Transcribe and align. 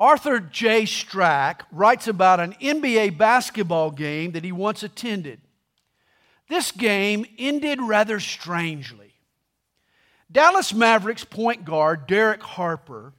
Arthur 0.00 0.40
J. 0.40 0.82
Strack 0.82 1.60
writes 1.70 2.08
about 2.08 2.40
an 2.40 2.54
NBA 2.60 3.16
basketball 3.16 3.90
game 3.90 4.32
that 4.32 4.44
he 4.44 4.52
once 4.52 4.82
attended. 4.82 5.40
This 6.48 6.72
game 6.72 7.24
ended 7.38 7.80
rather 7.80 8.20
strangely. 8.20 9.14
Dallas 10.30 10.72
Mavericks 10.72 11.24
point 11.24 11.64
guard 11.64 12.06
Derek 12.06 12.42
Harper 12.42 13.12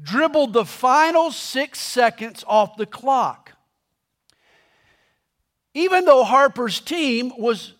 dribbled 0.00 0.52
the 0.52 0.64
final 0.64 1.30
six 1.30 1.80
seconds 1.80 2.44
off 2.46 2.76
the 2.76 2.86
clock. 2.86 3.52
Even 5.74 6.04
though 6.04 6.24
Harper's 6.24 6.80
team 6.80 7.32
was, 7.36 7.74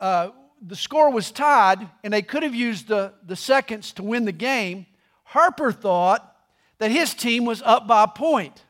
uh, 0.00 0.30
the 0.60 0.76
score 0.76 1.10
was 1.10 1.30
tied 1.30 1.88
and 2.02 2.12
they 2.12 2.22
could 2.22 2.42
have 2.42 2.54
used 2.54 2.88
the, 2.88 3.14
the 3.24 3.36
seconds 3.36 3.92
to 3.94 4.02
win 4.02 4.24
the 4.24 4.32
game, 4.32 4.86
Harper 5.24 5.72
thought 5.72 6.27
that 6.78 6.90
his 6.90 7.14
team 7.14 7.44
was 7.44 7.62
up 7.62 7.86
by 7.86 8.04
a 8.04 8.08
point. 8.08 8.62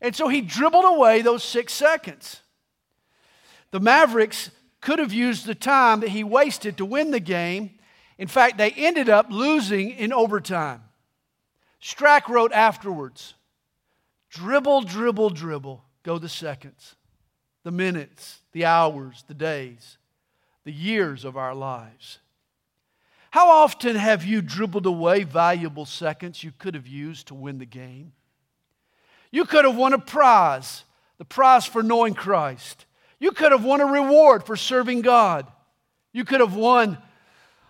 And 0.00 0.14
so 0.14 0.28
he 0.28 0.40
dribbled 0.40 0.84
away 0.84 1.22
those 1.22 1.42
six 1.42 1.72
seconds. 1.72 2.40
The 3.70 3.80
Mavericks 3.80 4.50
could 4.80 4.98
have 4.98 5.12
used 5.12 5.46
the 5.46 5.54
time 5.54 6.00
that 6.00 6.10
he 6.10 6.22
wasted 6.22 6.76
to 6.76 6.84
win 6.84 7.10
the 7.10 7.20
game. 7.20 7.70
In 8.18 8.28
fact, 8.28 8.58
they 8.58 8.70
ended 8.70 9.08
up 9.08 9.26
losing 9.30 9.90
in 9.90 10.12
overtime. 10.12 10.82
Strack 11.82 12.28
wrote 12.28 12.52
afterwards 12.52 13.34
dribble, 14.30 14.82
dribble, 14.82 15.30
dribble, 15.30 15.84
go 16.02 16.18
the 16.18 16.28
seconds, 16.28 16.96
the 17.62 17.70
minutes, 17.70 18.40
the 18.52 18.64
hours, 18.64 19.24
the 19.28 19.34
days, 19.34 19.96
the 20.64 20.72
years 20.72 21.24
of 21.24 21.36
our 21.36 21.54
lives. 21.54 22.18
How 23.34 23.50
often 23.50 23.96
have 23.96 24.24
you 24.24 24.42
dribbled 24.42 24.86
away 24.86 25.24
valuable 25.24 25.86
seconds 25.86 26.44
you 26.44 26.52
could 26.56 26.76
have 26.76 26.86
used 26.86 27.26
to 27.26 27.34
win 27.34 27.58
the 27.58 27.66
game? 27.66 28.12
You 29.32 29.44
could 29.44 29.64
have 29.64 29.74
won 29.74 29.92
a 29.92 29.98
prize, 29.98 30.84
the 31.18 31.24
prize 31.24 31.66
for 31.66 31.82
knowing 31.82 32.14
Christ. 32.14 32.86
You 33.18 33.32
could 33.32 33.50
have 33.50 33.64
won 33.64 33.80
a 33.80 33.86
reward 33.86 34.46
for 34.46 34.54
serving 34.54 35.00
God. 35.00 35.48
You 36.12 36.24
could 36.24 36.38
have 36.38 36.54
won 36.54 36.96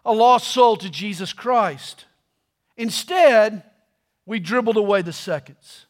a 0.04 0.12
lost 0.12 0.48
soul 0.48 0.76
to 0.76 0.90
Jesus 0.90 1.32
Christ. 1.32 2.04
Instead, 2.76 3.62
we 4.26 4.40
dribbled 4.40 4.76
away 4.76 5.00
the 5.00 5.14
seconds. 5.14 5.86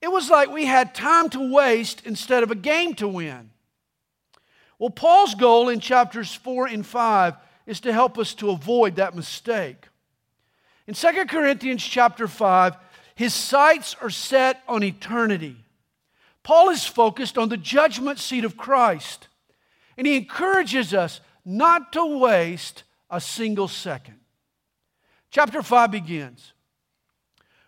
It 0.00 0.10
was 0.10 0.30
like 0.30 0.48
we 0.48 0.64
had 0.64 0.94
time 0.94 1.28
to 1.28 1.52
waste 1.52 2.00
instead 2.06 2.42
of 2.42 2.50
a 2.50 2.54
game 2.54 2.94
to 2.94 3.08
win. 3.08 3.50
Well, 4.78 4.88
Paul's 4.88 5.34
goal 5.34 5.68
in 5.68 5.80
chapters 5.80 6.34
4 6.34 6.68
and 6.68 6.86
5 6.86 7.34
is 7.66 7.80
to 7.80 7.92
help 7.92 8.18
us 8.18 8.34
to 8.34 8.50
avoid 8.50 8.96
that 8.96 9.14
mistake. 9.14 9.88
In 10.86 10.94
2 10.94 11.26
Corinthians 11.26 11.84
chapter 11.84 12.28
5, 12.28 12.76
his 13.14 13.34
sights 13.34 13.96
are 14.00 14.10
set 14.10 14.62
on 14.68 14.82
eternity. 14.82 15.56
Paul 16.42 16.70
is 16.70 16.84
focused 16.84 17.36
on 17.36 17.48
the 17.48 17.56
judgment 17.56 18.18
seat 18.18 18.44
of 18.44 18.56
Christ, 18.56 19.28
and 19.96 20.06
he 20.06 20.16
encourages 20.16 20.94
us 20.94 21.20
not 21.44 21.92
to 21.94 22.18
waste 22.18 22.84
a 23.10 23.20
single 23.20 23.68
second. 23.68 24.20
Chapter 25.30 25.62
5 25.62 25.90
begins 25.90 26.52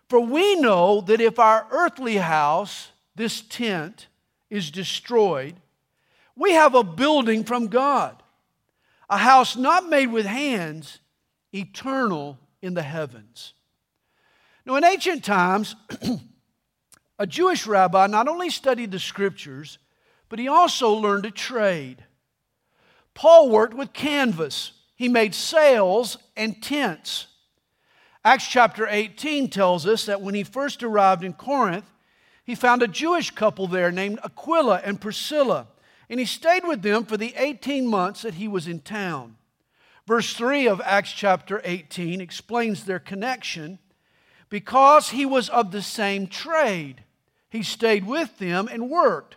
for 0.09 0.19
we 0.19 0.55
know 0.55 1.01
that 1.01 1.21
if 1.21 1.37
our 1.37 1.67
earthly 1.69 2.17
house, 2.17 2.89
this 3.15 3.41
tent, 3.41 4.07
is 4.49 4.71
destroyed, 4.71 5.55
we 6.35 6.53
have 6.53 6.73
a 6.73 6.83
building 6.83 7.43
from 7.43 7.67
God, 7.67 8.21
a 9.09 9.17
house 9.17 9.55
not 9.55 9.89
made 9.89 10.07
with 10.07 10.25
hands, 10.25 10.99
eternal 11.53 12.37
in 12.61 12.73
the 12.73 12.83
heavens. 12.83 13.53
Now, 14.65 14.75
in 14.75 14.83
ancient 14.83 15.23
times, 15.23 15.75
a 17.19 17.25
Jewish 17.25 17.65
rabbi 17.65 18.07
not 18.07 18.27
only 18.27 18.49
studied 18.49 18.91
the 18.91 18.99
scriptures, 18.99 19.79
but 20.29 20.39
he 20.39 20.47
also 20.47 20.93
learned 20.93 21.25
a 21.25 21.31
trade. 21.31 22.03
Paul 23.15 23.49
worked 23.49 23.73
with 23.73 23.93
canvas, 23.93 24.73
he 24.95 25.09
made 25.09 25.33
sails 25.33 26.17
and 26.37 26.61
tents. 26.61 27.27
Acts 28.23 28.47
chapter 28.47 28.85
18 28.87 29.49
tells 29.49 29.87
us 29.87 30.05
that 30.05 30.21
when 30.21 30.35
he 30.35 30.43
first 30.43 30.83
arrived 30.83 31.23
in 31.23 31.33
Corinth, 31.33 31.89
he 32.43 32.53
found 32.53 32.83
a 32.83 32.87
Jewish 32.87 33.31
couple 33.31 33.67
there 33.67 33.91
named 33.91 34.19
Aquila 34.23 34.81
and 34.83 34.99
Priscilla, 34.99 35.67
and 36.09 36.19
he 36.19 36.25
stayed 36.25 36.65
with 36.65 36.81
them 36.81 37.05
for 37.05 37.17
the 37.17 37.33
18 37.37 37.85
months 37.85 38.23
that 38.23 38.35
he 38.35 38.47
was 38.47 38.67
in 38.67 38.79
town. 38.79 39.35
Verse 40.07 40.33
3 40.33 40.67
of 40.67 40.81
Acts 40.83 41.11
chapter 41.11 41.61
18 41.63 42.19
explains 42.19 42.83
their 42.83 42.99
connection. 42.99 43.77
Because 44.49 45.09
he 45.09 45.25
was 45.25 45.49
of 45.49 45.71
the 45.71 45.83
same 45.83 46.25
trade, 46.25 47.03
he 47.49 47.61
stayed 47.61 48.07
with 48.07 48.39
them 48.39 48.67
and 48.67 48.89
worked, 48.89 49.35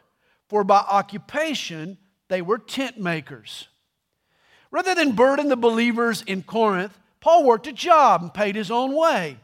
for 0.49 0.65
by 0.65 0.79
occupation 0.79 1.99
they 2.29 2.41
were 2.41 2.57
tent 2.57 2.99
makers. 2.99 3.69
Rather 4.71 4.95
than 4.95 5.13
burden 5.13 5.51
the 5.51 5.57
believers 5.57 6.23
in 6.23 6.43
Corinth, 6.43 6.99
Paul 7.21 7.45
worked 7.45 7.67
a 7.67 7.73
job 7.73 8.23
and 8.23 8.33
paid 8.33 8.57
his 8.57 8.71
own 8.71 8.97
way. 8.97 9.37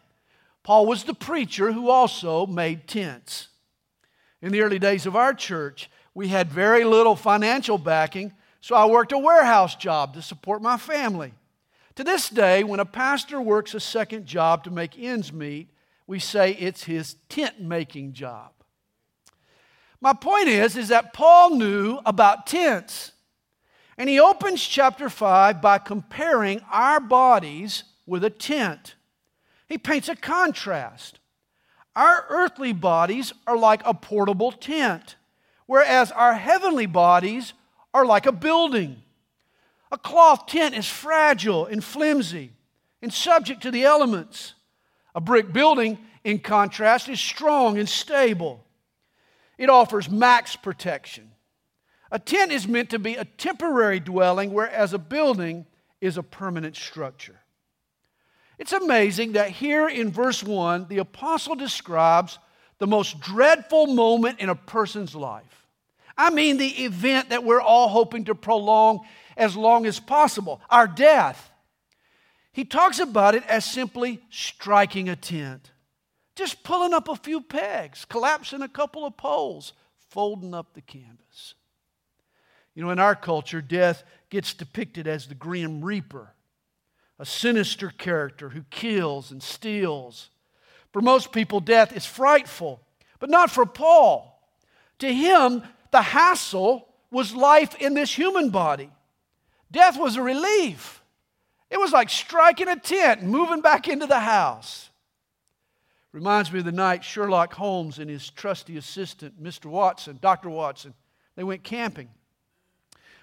Paul 0.62 0.86
was 0.86 1.04
the 1.04 1.14
preacher 1.14 1.72
who 1.72 1.90
also 1.90 2.46
made 2.46 2.88
tents. 2.88 3.48
In 4.40 4.52
the 4.52 4.62
early 4.62 4.78
days 4.78 5.04
of 5.04 5.14
our 5.14 5.34
church, 5.34 5.90
we 6.18 6.26
had 6.26 6.50
very 6.50 6.82
little 6.82 7.14
financial 7.14 7.78
backing, 7.78 8.32
so 8.60 8.74
I 8.74 8.86
worked 8.86 9.12
a 9.12 9.18
warehouse 9.18 9.76
job 9.76 10.14
to 10.14 10.20
support 10.20 10.60
my 10.60 10.76
family. 10.76 11.32
To 11.94 12.02
this 12.02 12.28
day, 12.28 12.64
when 12.64 12.80
a 12.80 12.84
pastor 12.84 13.40
works 13.40 13.72
a 13.72 13.78
second 13.78 14.26
job 14.26 14.64
to 14.64 14.70
make 14.72 14.98
ends 14.98 15.32
meet, 15.32 15.68
we 16.08 16.18
say 16.18 16.54
it's 16.54 16.82
his 16.82 17.14
tent 17.28 17.60
making 17.60 18.14
job. 18.14 18.50
My 20.00 20.12
point 20.12 20.48
is, 20.48 20.76
is 20.76 20.88
that 20.88 21.12
Paul 21.12 21.54
knew 21.54 22.00
about 22.04 22.48
tents. 22.48 23.12
And 23.96 24.08
he 24.08 24.18
opens 24.18 24.60
chapter 24.60 25.08
5 25.08 25.62
by 25.62 25.78
comparing 25.78 26.62
our 26.72 26.98
bodies 26.98 27.84
with 28.06 28.24
a 28.24 28.30
tent. 28.30 28.96
He 29.68 29.78
paints 29.78 30.08
a 30.08 30.16
contrast. 30.16 31.20
Our 31.94 32.26
earthly 32.28 32.72
bodies 32.72 33.32
are 33.46 33.56
like 33.56 33.82
a 33.84 33.94
portable 33.94 34.50
tent, 34.50 35.14
whereas 35.68 36.10
our 36.10 36.34
heavenly 36.34 36.86
bodies 36.86 37.52
are 37.92 38.06
like 38.06 38.26
a 38.26 38.32
building. 38.32 38.96
A 39.92 39.98
cloth 39.98 40.46
tent 40.46 40.74
is 40.74 40.88
fragile 40.88 41.66
and 41.66 41.84
flimsy 41.84 42.52
and 43.02 43.12
subject 43.12 43.62
to 43.62 43.70
the 43.70 43.84
elements. 43.84 44.54
A 45.14 45.20
brick 45.20 45.52
building, 45.52 45.98
in 46.24 46.38
contrast, 46.38 47.08
is 47.08 47.20
strong 47.20 47.78
and 47.78 47.88
stable. 47.88 48.64
It 49.58 49.68
offers 49.68 50.10
max 50.10 50.56
protection. 50.56 51.30
A 52.10 52.18
tent 52.18 52.50
is 52.50 52.66
meant 52.66 52.90
to 52.90 52.98
be 52.98 53.16
a 53.16 53.26
temporary 53.26 54.00
dwelling, 54.00 54.52
whereas 54.52 54.94
a 54.94 54.98
building 54.98 55.66
is 56.00 56.16
a 56.16 56.22
permanent 56.22 56.76
structure. 56.76 57.40
It's 58.58 58.72
amazing 58.72 59.32
that 59.32 59.50
here 59.50 59.86
in 59.86 60.10
verse 60.10 60.42
1, 60.42 60.86
the 60.88 60.98
apostle 60.98 61.54
describes 61.54 62.38
the 62.78 62.86
most 62.86 63.20
dreadful 63.20 63.86
moment 63.86 64.40
in 64.40 64.48
a 64.48 64.54
person's 64.54 65.14
life. 65.14 65.66
I 66.16 66.30
mean, 66.30 66.56
the 66.56 66.84
event 66.84 67.30
that 67.30 67.44
we're 67.44 67.60
all 67.60 67.88
hoping 67.88 68.24
to 68.24 68.34
prolong 68.34 69.00
as 69.36 69.56
long 69.56 69.86
as 69.86 70.00
possible 70.00 70.60
our 70.68 70.86
death. 70.86 71.50
He 72.52 72.64
talks 72.64 72.98
about 72.98 73.36
it 73.36 73.44
as 73.46 73.64
simply 73.64 74.20
striking 74.30 75.08
a 75.08 75.14
tent, 75.14 75.70
just 76.34 76.64
pulling 76.64 76.92
up 76.92 77.08
a 77.08 77.14
few 77.14 77.40
pegs, 77.40 78.04
collapsing 78.04 78.62
a 78.62 78.68
couple 78.68 79.06
of 79.06 79.16
poles, 79.16 79.74
folding 80.10 80.54
up 80.54 80.74
the 80.74 80.80
canvas. 80.80 81.54
You 82.74 82.82
know, 82.82 82.90
in 82.90 82.98
our 82.98 83.14
culture, 83.14 83.60
death 83.60 84.02
gets 84.30 84.54
depicted 84.54 85.06
as 85.06 85.26
the 85.26 85.34
grim 85.34 85.84
reaper, 85.84 86.34
a 87.18 87.26
sinister 87.26 87.90
character 87.90 88.50
who 88.50 88.64
kills 88.70 89.30
and 89.30 89.42
steals. 89.42 90.30
For 90.92 91.02
most 91.02 91.32
people, 91.32 91.60
death 91.60 91.96
is 91.96 92.06
frightful, 92.06 92.80
but 93.18 93.30
not 93.30 93.50
for 93.50 93.66
Paul. 93.66 94.40
To 95.00 95.12
him, 95.12 95.62
the 95.90 96.02
hassle 96.02 96.88
was 97.10 97.34
life 97.34 97.74
in 97.76 97.94
this 97.94 98.12
human 98.12 98.50
body. 98.50 98.90
Death 99.70 99.98
was 99.98 100.16
a 100.16 100.22
relief. 100.22 101.02
It 101.70 101.78
was 101.78 101.92
like 101.92 102.08
striking 102.08 102.68
a 102.68 102.76
tent 102.76 103.20
and 103.20 103.30
moving 103.30 103.60
back 103.60 103.88
into 103.88 104.06
the 104.06 104.20
house. 104.20 104.90
Reminds 106.12 106.50
me 106.50 106.60
of 106.60 106.64
the 106.64 106.72
night 106.72 107.04
Sherlock 107.04 107.52
Holmes 107.52 107.98
and 107.98 108.08
his 108.08 108.30
trusty 108.30 108.78
assistant, 108.78 109.42
Mr. 109.42 109.66
Watson, 109.66 110.18
Dr. 110.22 110.48
Watson, 110.48 110.94
they 111.36 111.44
went 111.44 111.62
camping. 111.62 112.08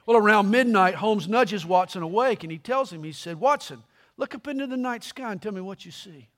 Well, 0.06 0.18
around 0.18 0.52
midnight, 0.52 0.96
Holmes 0.96 1.28
nudges 1.28 1.66
Watson 1.66 2.04
awake 2.04 2.44
and 2.44 2.52
he 2.52 2.60
tells 2.60 2.94
him, 2.94 3.04
he 3.04 3.12
said, 3.12 3.40
Watson, 3.40 3.84
look 4.18 4.36
up 4.36 4.48
into 4.48 4.68
the 4.68 4.78
night 4.78 5.04
sky 5.04 5.32
and 5.32 5.42
tell 5.42 5.52
me 5.52 5.62
what 5.62 5.84
you 5.84 5.92
see. 5.92 6.30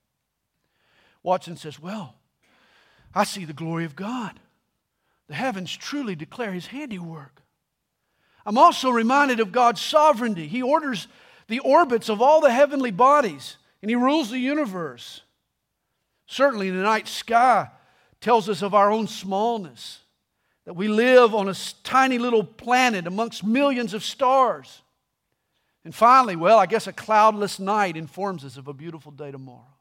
Watson 1.28 1.58
says, 1.58 1.78
Well, 1.78 2.16
I 3.14 3.26
see 3.26 3.44
the 3.44 3.52
glory 3.52 3.84
of 3.84 3.98
God. 3.98 4.40
The 5.28 5.36
heavens 5.36 5.76
truly 5.76 6.16
declare 6.16 6.54
his 6.54 6.68
handiwork. 6.68 7.42
I'm 8.46 8.58
also 8.58 8.90
reminded 8.90 9.42
of 9.42 9.52
God's 9.52 9.82
sovereignty. 9.82 10.48
He 10.48 10.62
orders 10.62 11.10
the 11.50 11.60
orbits 11.60 12.08
of 12.08 12.22
all 12.22 12.40
the 12.40 12.54
heavenly 12.54 12.92
bodies 12.92 13.58
and 13.82 13.90
he 13.90 13.96
rules 13.96 14.32
the 14.32 14.40
universe. 14.40 15.22
Certainly, 16.28 16.70
the 16.70 16.78
night 16.78 17.10
sky 17.10 17.72
tells 18.22 18.48
us 18.48 18.62
of 18.62 18.74
our 18.74 18.90
own 18.90 19.08
smallness, 19.08 20.00
that 20.64 20.76
we 20.76 20.88
live 20.88 21.36
on 21.36 21.50
a 21.50 21.56
tiny 21.84 22.20
little 22.20 22.44
planet 22.44 23.06
amongst 23.06 23.44
millions 23.44 23.94
of 23.94 24.02
stars. 24.02 24.82
And 25.84 25.94
finally, 25.94 26.38
well, 26.38 26.58
I 26.58 26.68
guess 26.68 26.88
a 26.88 26.94
cloudless 26.94 27.60
night 27.60 27.98
informs 27.98 28.46
us 28.46 28.56
of 28.56 28.70
a 28.70 28.74
beautiful 28.74 29.12
day 29.12 29.32
tomorrow. 29.32 29.77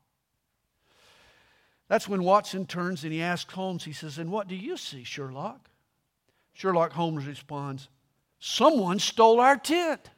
That's 1.88 2.08
when 2.08 2.24
Watson 2.24 2.66
turns 2.66 3.04
and 3.04 3.12
he 3.12 3.22
asks 3.22 3.52
Holmes, 3.52 3.84
he 3.84 3.92
says, 3.92 4.18
And 4.18 4.30
what 4.30 4.48
do 4.48 4.56
you 4.56 4.76
see, 4.76 5.04
Sherlock? 5.04 5.70
Sherlock 6.52 6.92
Holmes 6.92 7.26
responds, 7.26 7.88
Someone 8.38 8.98
stole 8.98 9.40
our 9.40 9.56
tent. 9.56 10.10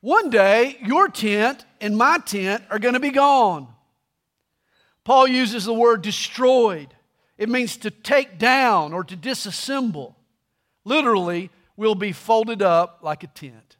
One 0.00 0.30
day, 0.30 0.78
your 0.82 1.08
tent 1.08 1.64
and 1.80 1.96
my 1.96 2.18
tent 2.18 2.64
are 2.70 2.78
going 2.78 2.94
to 2.94 3.00
be 3.00 3.10
gone. 3.10 3.68
Paul 5.04 5.28
uses 5.28 5.66
the 5.66 5.74
word 5.74 6.02
destroyed. 6.02 6.94
It 7.36 7.48
means 7.48 7.76
to 7.78 7.90
take 7.90 8.38
down 8.38 8.92
or 8.92 9.04
to 9.04 9.16
disassemble. 9.16 10.14
Literally, 10.84 11.50
we'll 11.76 11.94
be 11.94 12.12
folded 12.12 12.62
up 12.62 13.00
like 13.02 13.22
a 13.24 13.26
tent. 13.26 13.76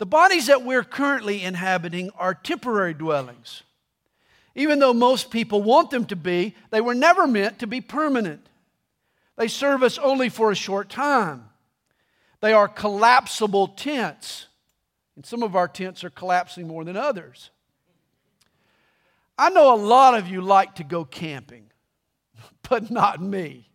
The 0.00 0.06
bodies 0.06 0.46
that 0.46 0.64
we're 0.64 0.82
currently 0.82 1.44
inhabiting 1.44 2.08
are 2.16 2.32
temporary 2.32 2.94
dwellings. 2.94 3.64
Even 4.54 4.78
though 4.78 4.94
most 4.94 5.30
people 5.30 5.62
want 5.62 5.90
them 5.90 6.06
to 6.06 6.16
be, 6.16 6.54
they 6.70 6.80
were 6.80 6.94
never 6.94 7.26
meant 7.26 7.58
to 7.58 7.66
be 7.66 7.82
permanent. 7.82 8.48
They 9.36 9.46
serve 9.46 9.82
us 9.82 9.98
only 9.98 10.30
for 10.30 10.50
a 10.50 10.54
short 10.54 10.88
time. 10.88 11.50
They 12.40 12.54
are 12.54 12.66
collapsible 12.66 13.68
tents. 13.68 14.46
And 15.16 15.26
some 15.26 15.42
of 15.42 15.54
our 15.54 15.68
tents 15.68 16.02
are 16.02 16.08
collapsing 16.08 16.66
more 16.66 16.82
than 16.82 16.96
others. 16.96 17.50
I 19.36 19.50
know 19.50 19.74
a 19.74 19.76
lot 19.76 20.14
of 20.14 20.28
you 20.28 20.40
like 20.40 20.76
to 20.76 20.82
go 20.82 21.04
camping, 21.04 21.66
but 22.70 22.90
not 22.90 23.20
me. 23.20 23.68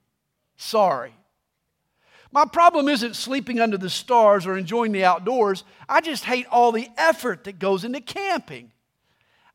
Sorry. 0.58 1.14
My 2.36 2.44
problem 2.44 2.90
isn't 2.90 3.16
sleeping 3.16 3.62
under 3.62 3.78
the 3.78 3.90
stars 3.90 4.46
or 4.46 4.58
enjoying 4.58 4.92
the 4.92 5.06
outdoors. 5.06 5.64
I 5.88 6.02
just 6.02 6.26
hate 6.26 6.46
all 6.52 6.74
the 6.74 6.90
effort 6.98 7.46
that 7.46 7.60
goes 7.60 7.86
into 7.86 8.02
camping. 8.02 8.74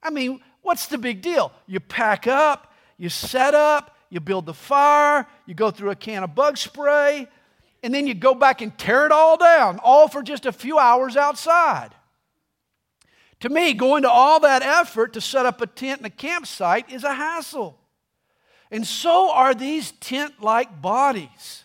I 0.02 0.08
mean, 0.08 0.40
what's 0.62 0.86
the 0.86 0.96
big 0.96 1.20
deal? 1.20 1.52
You 1.66 1.78
pack 1.78 2.26
up, 2.26 2.72
you 2.96 3.10
set 3.10 3.54
up, 3.54 3.98
you 4.08 4.18
build 4.18 4.46
the 4.46 4.54
fire, 4.54 5.26
you 5.44 5.52
go 5.52 5.70
through 5.70 5.90
a 5.90 5.94
can 5.94 6.22
of 6.22 6.34
bug 6.34 6.56
spray, 6.56 7.28
and 7.82 7.92
then 7.92 8.06
you 8.06 8.14
go 8.14 8.34
back 8.34 8.62
and 8.62 8.76
tear 8.78 9.04
it 9.04 9.12
all 9.12 9.36
down, 9.36 9.78
all 9.84 10.08
for 10.08 10.22
just 10.22 10.46
a 10.46 10.52
few 10.52 10.78
hours 10.78 11.18
outside. 11.18 11.90
To 13.40 13.50
me, 13.50 13.74
going 13.74 14.04
to 14.04 14.10
all 14.10 14.40
that 14.40 14.62
effort 14.62 15.12
to 15.12 15.20
set 15.20 15.44
up 15.44 15.60
a 15.60 15.66
tent 15.66 15.98
and 15.98 16.06
a 16.06 16.10
campsite 16.10 16.90
is 16.90 17.04
a 17.04 17.12
hassle. 17.12 17.78
And 18.70 18.86
so 18.86 19.30
are 19.30 19.52
these 19.52 19.90
tent 19.90 20.42
like 20.42 20.80
bodies. 20.80 21.64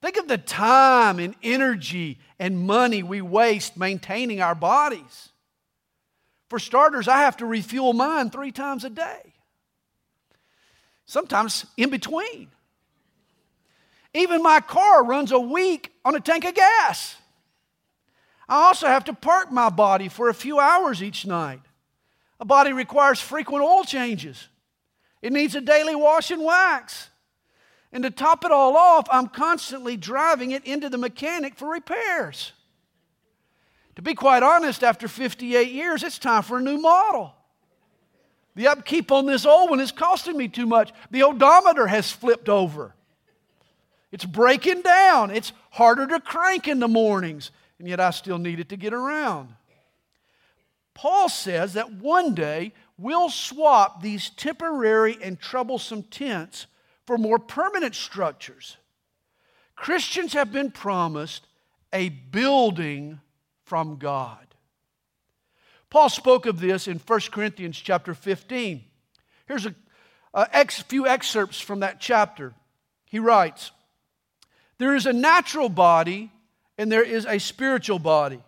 Think 0.00 0.16
of 0.16 0.28
the 0.28 0.38
time 0.38 1.18
and 1.18 1.34
energy 1.42 2.18
and 2.38 2.66
money 2.66 3.02
we 3.02 3.20
waste 3.20 3.76
maintaining 3.76 4.40
our 4.40 4.54
bodies. 4.54 5.30
For 6.48 6.58
starters, 6.58 7.08
I 7.08 7.18
have 7.18 7.36
to 7.38 7.46
refuel 7.46 7.92
mine 7.92 8.30
three 8.30 8.52
times 8.52 8.84
a 8.84 8.90
day, 8.90 9.34
sometimes 11.04 11.66
in 11.76 11.90
between. 11.90 12.48
Even 14.14 14.42
my 14.42 14.60
car 14.60 15.04
runs 15.04 15.32
a 15.32 15.38
week 15.38 15.92
on 16.04 16.14
a 16.14 16.20
tank 16.20 16.44
of 16.44 16.54
gas. 16.54 17.16
I 18.48 18.66
also 18.66 18.86
have 18.86 19.04
to 19.04 19.12
park 19.12 19.52
my 19.52 19.68
body 19.68 20.08
for 20.08 20.30
a 20.30 20.34
few 20.34 20.58
hours 20.58 21.02
each 21.02 21.26
night. 21.26 21.60
A 22.40 22.46
body 22.46 22.72
requires 22.72 23.20
frequent 23.20 23.62
oil 23.62 23.84
changes, 23.84 24.48
it 25.20 25.32
needs 25.32 25.54
a 25.54 25.60
daily 25.60 25.96
wash 25.96 26.30
and 26.30 26.42
wax. 26.42 27.10
And 27.92 28.02
to 28.02 28.10
top 28.10 28.44
it 28.44 28.50
all 28.50 28.76
off, 28.76 29.06
I'm 29.10 29.28
constantly 29.28 29.96
driving 29.96 30.50
it 30.50 30.64
into 30.64 30.88
the 30.88 30.98
mechanic 30.98 31.56
for 31.56 31.70
repairs. 31.70 32.52
To 33.96 34.02
be 34.02 34.14
quite 34.14 34.42
honest, 34.42 34.84
after 34.84 35.08
58 35.08 35.70
years, 35.72 36.02
it's 36.02 36.18
time 36.18 36.42
for 36.42 36.58
a 36.58 36.62
new 36.62 36.78
model. 36.78 37.34
The 38.54 38.68
upkeep 38.68 39.10
on 39.10 39.26
this 39.26 39.46
old 39.46 39.70
one 39.70 39.80
is 39.80 39.92
costing 39.92 40.36
me 40.36 40.48
too 40.48 40.66
much. 40.66 40.92
The 41.10 41.22
odometer 41.22 41.86
has 41.86 42.10
flipped 42.10 42.48
over. 42.48 42.94
It's 44.12 44.24
breaking 44.24 44.82
down. 44.82 45.30
It's 45.30 45.52
harder 45.70 46.06
to 46.08 46.20
crank 46.20 46.68
in 46.68 46.80
the 46.80 46.88
mornings 46.88 47.50
and 47.78 47.88
yet 47.88 48.00
I 48.00 48.10
still 48.10 48.38
need 48.38 48.60
it 48.60 48.68
to 48.70 48.76
get 48.76 48.92
around. 48.92 49.54
Paul 50.94 51.28
says 51.28 51.74
that 51.74 51.92
one 51.92 52.34
day 52.34 52.72
we'll 52.96 53.30
swap 53.30 54.02
these 54.02 54.30
temporary 54.30 55.16
and 55.22 55.38
troublesome 55.38 56.02
tents 56.04 56.66
for 57.08 57.16
more 57.16 57.38
permanent 57.38 57.94
structures. 57.94 58.76
Christians 59.74 60.34
have 60.34 60.52
been 60.52 60.70
promised 60.70 61.46
a 61.90 62.10
building 62.10 63.18
from 63.64 63.96
God. 63.96 64.46
Paul 65.88 66.10
spoke 66.10 66.44
of 66.44 66.60
this 66.60 66.86
in 66.86 66.98
1 66.98 67.20
Corinthians 67.32 67.78
chapter 67.78 68.12
15. 68.12 68.84
Here's 69.46 69.64
a, 69.64 69.74
a 70.34 70.50
ex, 70.52 70.82
few 70.82 71.06
excerpts 71.06 71.58
from 71.58 71.80
that 71.80 71.98
chapter. 71.98 72.52
He 73.06 73.20
writes, 73.20 73.70
There 74.76 74.94
is 74.94 75.06
a 75.06 75.12
natural 75.14 75.70
body 75.70 76.30
and 76.76 76.92
there 76.92 77.02
is 77.02 77.24
a 77.24 77.38
spiritual 77.38 77.98
body. 77.98 78.42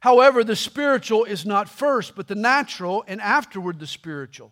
However, 0.00 0.42
the 0.44 0.56
spiritual 0.56 1.24
is 1.24 1.44
not 1.44 1.68
first, 1.68 2.16
but 2.16 2.26
the 2.26 2.34
natural, 2.34 3.04
and 3.06 3.20
afterward 3.20 3.78
the 3.78 3.86
spiritual. 3.86 4.50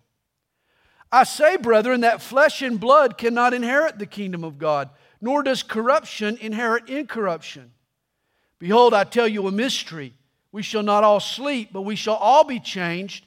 I 1.15 1.23
say, 1.23 1.57
brethren, 1.57 2.01
that 2.01 2.21
flesh 2.21 2.61
and 2.61 2.81
blood 2.81 3.17
cannot 3.17 3.55
inherit 3.55 4.01
the 4.01 4.07
kingdom 4.07 4.43
of 4.43 4.59
God, 4.59 4.91
nor 5.21 5.45
does 5.45 5.63
corruption 5.63 6.37
inherit 6.41 6.89
incorruption. 6.89 7.71
Behold, 8.59 8.93
I 8.95 9.05
tell 9.05 9.29
you 9.29 9.47
a 9.47 9.53
mystery. 9.53 10.15
We 10.51 10.65
shall 10.65 10.83
not 10.83 11.05
all 11.05 11.21
sleep, 11.21 11.71
but 11.73 11.83
we 11.83 11.95
shall 11.95 12.17
all 12.17 12.43
be 12.43 12.59
changed 12.59 13.27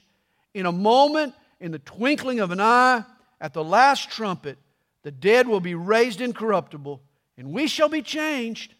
in 0.52 0.66
a 0.66 0.72
moment, 0.72 1.32
in 1.60 1.72
the 1.72 1.78
twinkling 1.78 2.40
of 2.40 2.50
an 2.50 2.60
eye, 2.60 3.04
at 3.40 3.54
the 3.54 3.64
last 3.64 4.10
trumpet. 4.10 4.58
The 5.02 5.10
dead 5.10 5.48
will 5.48 5.60
be 5.60 5.74
raised 5.74 6.20
incorruptible, 6.20 7.00
and 7.38 7.52
we 7.52 7.68
shall 7.68 7.88
be 7.88 8.02
changed. 8.02 8.74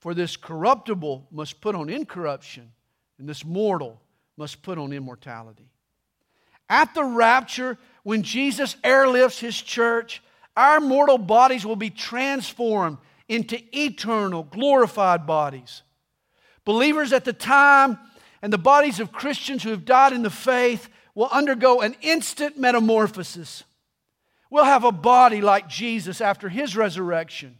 For 0.00 0.12
this 0.12 0.36
corruptible 0.36 1.26
must 1.30 1.62
put 1.62 1.74
on 1.74 1.88
incorruption, 1.88 2.70
and 3.18 3.26
this 3.26 3.46
mortal 3.46 4.02
must 4.36 4.62
put 4.62 4.76
on 4.76 4.92
immortality. 4.92 5.70
At 6.68 6.92
the 6.94 7.04
rapture, 7.04 7.78
when 8.02 8.22
Jesus 8.22 8.76
airlifts 8.82 9.38
his 9.38 9.60
church, 9.60 10.22
our 10.56 10.80
mortal 10.80 11.18
bodies 11.18 11.64
will 11.64 11.76
be 11.76 11.90
transformed 11.90 12.98
into 13.28 13.58
eternal, 13.72 14.42
glorified 14.42 15.26
bodies. 15.26 15.82
Believers 16.64 17.12
at 17.12 17.24
the 17.24 17.32
time 17.32 17.98
and 18.42 18.52
the 18.52 18.58
bodies 18.58 19.00
of 19.00 19.12
Christians 19.12 19.62
who 19.62 19.70
have 19.70 19.84
died 19.84 20.12
in 20.12 20.22
the 20.22 20.30
faith 20.30 20.88
will 21.14 21.28
undergo 21.30 21.80
an 21.80 21.94
instant 22.02 22.58
metamorphosis. 22.58 23.64
We'll 24.50 24.64
have 24.64 24.84
a 24.84 24.92
body 24.92 25.40
like 25.40 25.68
Jesus 25.68 26.20
after 26.20 26.48
his 26.48 26.76
resurrection. 26.76 27.58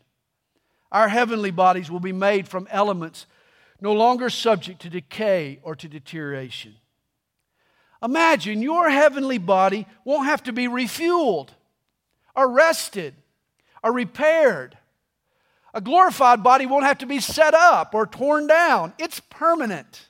Our 0.90 1.08
heavenly 1.08 1.50
bodies 1.50 1.90
will 1.90 2.00
be 2.00 2.12
made 2.12 2.48
from 2.48 2.68
elements 2.70 3.26
no 3.80 3.92
longer 3.92 4.28
subject 4.28 4.82
to 4.82 4.90
decay 4.90 5.58
or 5.62 5.74
to 5.74 5.88
deterioration. 5.88 6.76
Imagine 8.02 8.62
your 8.62 8.90
heavenly 8.90 9.38
body 9.38 9.86
won't 10.04 10.26
have 10.26 10.42
to 10.44 10.52
be 10.52 10.66
refueled, 10.66 11.50
arrested, 12.36 13.14
or 13.82 13.92
repaired. 13.92 14.76
A 15.74 15.80
glorified 15.80 16.42
body 16.42 16.66
won't 16.66 16.84
have 16.84 16.98
to 16.98 17.06
be 17.06 17.20
set 17.20 17.54
up 17.54 17.94
or 17.94 18.06
torn 18.06 18.46
down. 18.46 18.92
It's 18.98 19.20
permanent. 19.20 20.08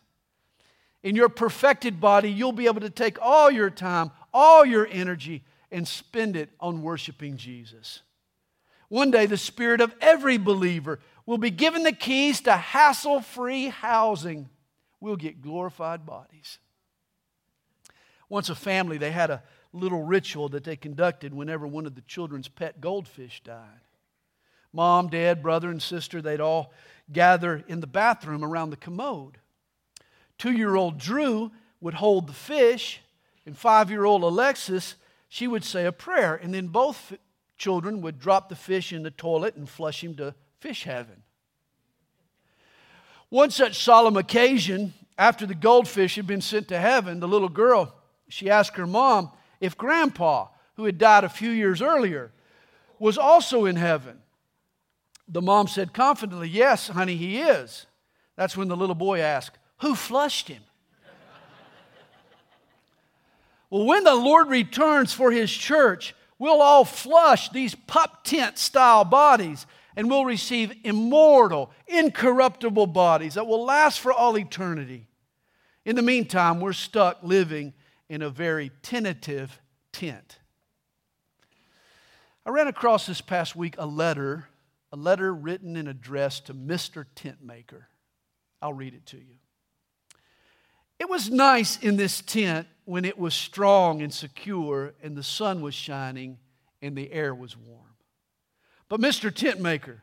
In 1.02 1.16
your 1.16 1.28
perfected 1.28 2.00
body, 2.00 2.30
you'll 2.30 2.52
be 2.52 2.66
able 2.66 2.80
to 2.80 2.90
take 2.90 3.18
all 3.20 3.50
your 3.50 3.70
time, 3.70 4.11
all 4.32 4.64
your 4.64 4.87
energy, 4.90 5.44
and 5.70 5.87
spend 5.87 6.37
it 6.37 6.50
on 6.61 6.82
worshiping 6.82 7.37
Jesus. 7.37 8.00
One 8.88 9.11
day, 9.11 9.26
the 9.26 9.37
spirit 9.37 9.80
of 9.80 9.94
every 10.00 10.37
believer 10.37 11.00
will 11.26 11.38
be 11.38 11.50
given 11.50 11.82
the 11.82 11.92
keys 11.92 12.40
to 12.42 12.52
hassle 12.52 13.20
free 13.20 13.68
housing. 13.68 14.49
We'll 15.00 15.16
get 15.16 15.42
glorified 15.42 16.04
bodies. 16.04 16.58
Once 18.32 18.48
a 18.48 18.54
family, 18.54 18.96
they 18.96 19.10
had 19.10 19.28
a 19.28 19.42
little 19.74 20.04
ritual 20.04 20.48
that 20.48 20.64
they 20.64 20.74
conducted 20.74 21.34
whenever 21.34 21.66
one 21.66 21.84
of 21.84 21.94
the 21.94 22.00
children's 22.00 22.48
pet 22.48 22.80
goldfish 22.80 23.42
died. 23.44 23.82
Mom, 24.72 25.08
dad, 25.08 25.42
brother, 25.42 25.68
and 25.68 25.82
sister, 25.82 26.22
they'd 26.22 26.40
all 26.40 26.72
gather 27.12 27.62
in 27.68 27.80
the 27.80 27.86
bathroom 27.86 28.42
around 28.42 28.70
the 28.70 28.76
commode. 28.78 29.36
Two 30.38 30.52
year 30.52 30.76
old 30.76 30.96
Drew 30.96 31.50
would 31.82 31.92
hold 31.92 32.26
the 32.26 32.32
fish, 32.32 33.02
and 33.44 33.54
five 33.54 33.90
year 33.90 34.06
old 34.06 34.22
Alexis, 34.22 34.94
she 35.28 35.46
would 35.46 35.62
say 35.62 35.84
a 35.84 35.92
prayer, 35.92 36.34
and 36.34 36.54
then 36.54 36.68
both 36.68 37.12
children 37.58 38.00
would 38.00 38.18
drop 38.18 38.48
the 38.48 38.56
fish 38.56 38.94
in 38.94 39.02
the 39.02 39.10
toilet 39.10 39.56
and 39.56 39.68
flush 39.68 40.02
him 40.02 40.14
to 40.14 40.34
fish 40.58 40.84
heaven. 40.84 41.22
One 43.28 43.50
such 43.50 43.84
solemn 43.84 44.16
occasion, 44.16 44.94
after 45.18 45.44
the 45.44 45.54
goldfish 45.54 46.14
had 46.14 46.26
been 46.26 46.40
sent 46.40 46.68
to 46.68 46.78
heaven, 46.78 47.20
the 47.20 47.28
little 47.28 47.50
girl 47.50 47.94
she 48.32 48.48
asked 48.48 48.76
her 48.76 48.86
mom 48.86 49.30
if 49.60 49.76
grandpa, 49.76 50.48
who 50.76 50.86
had 50.86 50.96
died 50.96 51.22
a 51.22 51.28
few 51.28 51.50
years 51.50 51.82
earlier, 51.82 52.32
was 52.98 53.18
also 53.18 53.66
in 53.66 53.76
heaven. 53.76 54.18
The 55.28 55.42
mom 55.42 55.68
said 55.68 55.92
confidently, 55.92 56.48
Yes, 56.48 56.88
honey, 56.88 57.16
he 57.16 57.40
is. 57.40 57.86
That's 58.36 58.56
when 58.56 58.68
the 58.68 58.76
little 58.76 58.94
boy 58.94 59.20
asked, 59.20 59.58
Who 59.82 59.94
flushed 59.94 60.48
him? 60.48 60.62
well, 63.70 63.84
when 63.84 64.04
the 64.04 64.14
Lord 64.14 64.48
returns 64.48 65.12
for 65.12 65.30
his 65.30 65.52
church, 65.52 66.14
we'll 66.38 66.62
all 66.62 66.86
flush 66.86 67.50
these 67.50 67.74
pup 67.74 68.24
tent 68.24 68.56
style 68.56 69.04
bodies 69.04 69.66
and 69.94 70.08
we'll 70.08 70.24
receive 70.24 70.72
immortal, 70.84 71.70
incorruptible 71.86 72.86
bodies 72.86 73.34
that 73.34 73.46
will 73.46 73.64
last 73.64 74.00
for 74.00 74.10
all 74.10 74.38
eternity. 74.38 75.06
In 75.84 75.96
the 75.96 76.02
meantime, 76.02 76.60
we're 76.60 76.72
stuck 76.72 77.18
living 77.22 77.74
in 78.09 78.23
a 78.23 78.30
very 78.30 78.71
tentative 78.82 79.61
tent. 79.92 80.38
I 82.44 82.50
ran 82.50 82.66
across 82.66 83.06
this 83.06 83.21
past 83.21 83.54
week 83.54 83.76
a 83.78 83.87
letter, 83.87 84.49
a 84.92 84.97
letter 84.97 85.32
written 85.32 85.76
and 85.76 85.88
addressed 85.88 86.47
to 86.47 86.54
Mr. 86.54 87.06
Tentmaker. 87.14 87.85
I'll 88.61 88.73
read 88.73 88.94
it 88.94 89.06
to 89.06 89.16
you. 89.16 89.37
It 90.99 91.09
was 91.09 91.30
nice 91.30 91.78
in 91.78 91.97
this 91.97 92.21
tent 92.21 92.68
when 92.85 93.04
it 93.04 93.18
was 93.18 93.35
strong 93.35 94.02
and 94.02 94.12
secure 94.12 94.94
and 95.02 95.16
the 95.16 95.23
sun 95.23 95.61
was 95.61 95.75
shining 95.75 96.38
and 96.80 96.97
the 96.97 97.12
air 97.12 97.35
was 97.35 97.56
warm. 97.56 97.82
But, 98.88 99.00
Mr. 99.00 99.30
Tentmaker, 99.30 100.00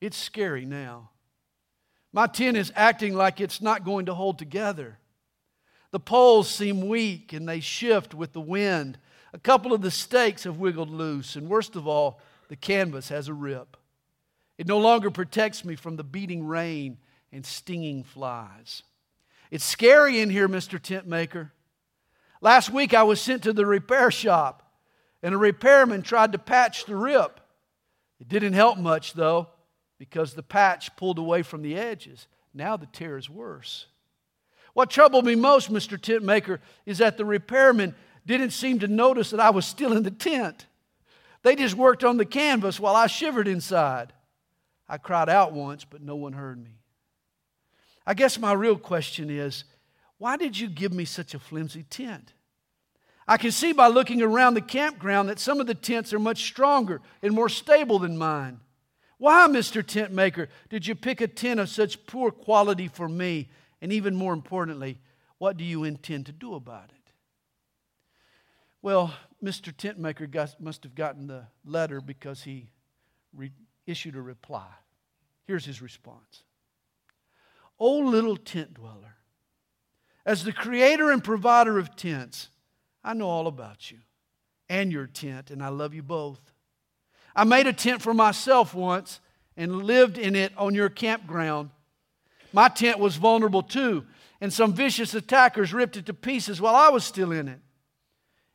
it's 0.00 0.16
scary 0.16 0.64
now. 0.64 1.10
My 2.12 2.26
tent 2.26 2.56
is 2.56 2.72
acting 2.74 3.14
like 3.14 3.40
it's 3.40 3.60
not 3.60 3.84
going 3.84 4.06
to 4.06 4.14
hold 4.14 4.38
together. 4.38 4.98
The 5.94 6.00
poles 6.00 6.50
seem 6.50 6.88
weak 6.88 7.32
and 7.32 7.48
they 7.48 7.60
shift 7.60 8.14
with 8.14 8.32
the 8.32 8.40
wind. 8.40 8.98
A 9.32 9.38
couple 9.38 9.72
of 9.72 9.80
the 9.80 9.92
stakes 9.92 10.42
have 10.42 10.58
wiggled 10.58 10.90
loose, 10.90 11.36
and 11.36 11.48
worst 11.48 11.76
of 11.76 11.86
all, 11.86 12.20
the 12.48 12.56
canvas 12.56 13.10
has 13.10 13.28
a 13.28 13.32
rip. 13.32 13.76
It 14.58 14.66
no 14.66 14.80
longer 14.80 15.08
protects 15.08 15.64
me 15.64 15.76
from 15.76 15.94
the 15.94 16.02
beating 16.02 16.48
rain 16.48 16.98
and 17.30 17.46
stinging 17.46 18.02
flies. 18.02 18.82
It's 19.52 19.64
scary 19.64 20.18
in 20.18 20.30
here, 20.30 20.48
Mr. 20.48 20.82
Tent 20.82 21.06
Maker. 21.06 21.52
Last 22.40 22.70
week 22.70 22.92
I 22.92 23.04
was 23.04 23.20
sent 23.20 23.44
to 23.44 23.52
the 23.52 23.64
repair 23.64 24.10
shop, 24.10 24.68
and 25.22 25.32
a 25.32 25.38
repairman 25.38 26.02
tried 26.02 26.32
to 26.32 26.38
patch 26.38 26.86
the 26.86 26.96
rip. 26.96 27.38
It 28.18 28.26
didn't 28.26 28.54
help 28.54 28.78
much, 28.78 29.12
though, 29.12 29.50
because 30.00 30.34
the 30.34 30.42
patch 30.42 30.96
pulled 30.96 31.20
away 31.20 31.42
from 31.42 31.62
the 31.62 31.76
edges. 31.76 32.26
Now 32.52 32.76
the 32.76 32.86
tear 32.86 33.16
is 33.16 33.30
worse. 33.30 33.86
What 34.74 34.90
troubled 34.90 35.24
me 35.24 35.34
most, 35.36 35.72
Mr. 35.72 35.98
Tentmaker, 35.98 36.58
is 36.84 36.98
that 36.98 37.16
the 37.16 37.24
repairmen 37.24 37.94
didn't 38.26 38.50
seem 38.50 38.80
to 38.80 38.88
notice 38.88 39.30
that 39.30 39.40
I 39.40 39.50
was 39.50 39.64
still 39.64 39.96
in 39.96 40.02
the 40.02 40.10
tent. 40.10 40.66
They 41.42 41.56
just 41.56 41.74
worked 41.76 42.04
on 42.04 42.16
the 42.16 42.24
canvas 42.24 42.80
while 42.80 42.96
I 42.96 43.06
shivered 43.06 43.48
inside. 43.48 44.12
I 44.88 44.98
cried 44.98 45.28
out 45.28 45.52
once, 45.52 45.84
but 45.84 46.02
no 46.02 46.16
one 46.16 46.32
heard 46.32 46.62
me. 46.62 46.78
I 48.06 48.14
guess 48.14 48.38
my 48.38 48.52
real 48.52 48.76
question 48.76 49.30
is 49.30 49.64
why 50.18 50.36
did 50.36 50.58
you 50.58 50.68
give 50.68 50.92
me 50.92 51.04
such 51.04 51.34
a 51.34 51.38
flimsy 51.38 51.84
tent? 51.84 52.32
I 53.26 53.36
can 53.36 53.50
see 53.50 53.72
by 53.72 53.86
looking 53.88 54.22
around 54.22 54.54
the 54.54 54.60
campground 54.60 55.28
that 55.28 55.38
some 55.38 55.60
of 55.60 55.66
the 55.66 55.74
tents 55.74 56.12
are 56.12 56.18
much 56.18 56.42
stronger 56.42 57.00
and 57.22 57.32
more 57.32 57.48
stable 57.48 57.98
than 57.98 58.18
mine. 58.18 58.60
Why, 59.18 59.46
Mr. 59.48 59.82
Tentmaker, 59.82 60.48
did 60.68 60.86
you 60.86 60.94
pick 60.94 61.20
a 61.20 61.28
tent 61.28 61.60
of 61.60 61.70
such 61.70 62.06
poor 62.06 62.30
quality 62.30 62.88
for 62.88 63.08
me 63.08 63.48
and 63.84 63.92
even 63.92 64.16
more 64.16 64.32
importantly, 64.32 64.98
what 65.36 65.58
do 65.58 65.62
you 65.62 65.84
intend 65.84 66.24
to 66.24 66.32
do 66.32 66.54
about 66.54 66.84
it? 66.88 67.12
Well, 68.80 69.12
Mr. 69.44 69.74
Tentmaker 69.74 70.30
got, 70.30 70.58
must 70.58 70.84
have 70.84 70.94
gotten 70.94 71.26
the 71.26 71.48
letter 71.66 72.00
because 72.00 72.44
he 72.44 72.70
re- 73.36 73.52
issued 73.86 74.16
a 74.16 74.22
reply. 74.22 74.70
Here's 75.46 75.66
his 75.66 75.82
response 75.82 76.44
O 77.78 77.98
little 77.98 78.38
tent 78.38 78.72
dweller, 78.72 79.16
as 80.24 80.44
the 80.44 80.52
creator 80.54 81.10
and 81.10 81.22
provider 81.22 81.78
of 81.78 81.94
tents, 81.94 82.48
I 83.04 83.12
know 83.12 83.28
all 83.28 83.46
about 83.46 83.90
you 83.90 83.98
and 84.70 84.90
your 84.90 85.06
tent, 85.06 85.50
and 85.50 85.62
I 85.62 85.68
love 85.68 85.92
you 85.92 86.02
both. 86.02 86.40
I 87.36 87.44
made 87.44 87.66
a 87.66 87.72
tent 87.74 88.00
for 88.00 88.14
myself 88.14 88.72
once 88.72 89.20
and 89.58 89.82
lived 89.82 90.16
in 90.16 90.34
it 90.34 90.54
on 90.56 90.74
your 90.74 90.88
campground 90.88 91.68
my 92.54 92.68
tent 92.68 93.00
was 93.00 93.16
vulnerable 93.16 93.62
too, 93.62 94.06
and 94.40 94.52
some 94.52 94.72
vicious 94.72 95.12
attackers 95.12 95.74
ripped 95.74 95.96
it 95.96 96.06
to 96.06 96.14
pieces 96.14 96.60
while 96.60 96.76
I 96.76 96.88
was 96.88 97.04
still 97.04 97.32
in 97.32 97.48
it. 97.48 97.58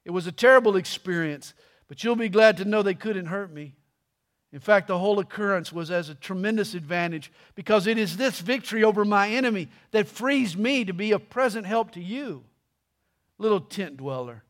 It 0.05 0.11
was 0.11 0.25
a 0.25 0.31
terrible 0.31 0.77
experience, 0.77 1.53
but 1.89 2.01
you'll 2.01 2.15
be 2.15 2.29
glad 2.29 2.55
to 2.57 2.65
know 2.65 2.81
they 2.81 2.93
couldn't 2.93 3.25
hurt 3.25 3.51
me. 3.51 3.75
In 4.53 4.61
fact, 4.61 4.87
the 4.87 4.97
whole 4.97 5.19
occurrence 5.19 5.73
was 5.73 5.91
as 5.91 6.07
a 6.07 6.15
tremendous 6.15 6.73
advantage 6.73 7.29
because 7.55 7.87
it 7.87 7.97
is 7.97 8.15
this 8.15 8.39
victory 8.39 8.85
over 8.85 9.03
my 9.03 9.29
enemy 9.29 9.67
that 9.91 10.07
frees 10.07 10.55
me 10.55 10.85
to 10.85 10.93
be 10.93 11.11
a 11.11 11.19
present 11.19 11.67
help 11.67 11.91
to 11.91 12.01
you. 12.01 12.45
Little 13.37 13.59
tent 13.59 13.97
dweller, 13.97 14.43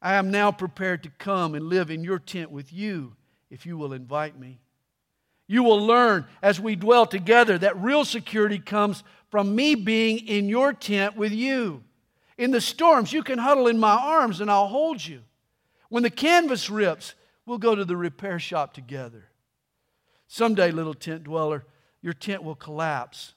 I 0.00 0.14
am 0.14 0.30
now 0.30 0.52
prepared 0.52 1.02
to 1.02 1.10
come 1.10 1.56
and 1.56 1.68
live 1.68 1.90
in 1.90 2.04
your 2.04 2.20
tent 2.20 2.52
with 2.52 2.72
you 2.72 3.16
if 3.50 3.66
you 3.66 3.76
will 3.76 3.92
invite 3.92 4.38
me. 4.38 4.60
You 5.50 5.64
will 5.64 5.84
learn 5.84 6.26
as 6.42 6.60
we 6.60 6.76
dwell 6.76 7.06
together 7.06 7.58
that 7.58 7.76
real 7.82 8.04
security 8.04 8.60
comes 8.60 9.02
from 9.32 9.56
me 9.56 9.74
being 9.74 10.18
in 10.28 10.48
your 10.48 10.72
tent 10.72 11.16
with 11.16 11.32
you. 11.32 11.82
In 12.38 12.52
the 12.52 12.60
storms, 12.60 13.12
you 13.12 13.24
can 13.24 13.40
huddle 13.40 13.66
in 13.66 13.76
my 13.76 13.96
arms 13.96 14.40
and 14.40 14.48
I'll 14.48 14.68
hold 14.68 15.04
you. 15.04 15.22
When 15.88 16.04
the 16.04 16.08
canvas 16.08 16.70
rips, 16.70 17.14
we'll 17.46 17.58
go 17.58 17.74
to 17.74 17.84
the 17.84 17.96
repair 17.96 18.38
shop 18.38 18.74
together. 18.74 19.24
Someday, 20.28 20.70
little 20.70 20.94
tent 20.94 21.24
dweller, 21.24 21.66
your 22.00 22.14
tent 22.14 22.44
will 22.44 22.54
collapse, 22.54 23.34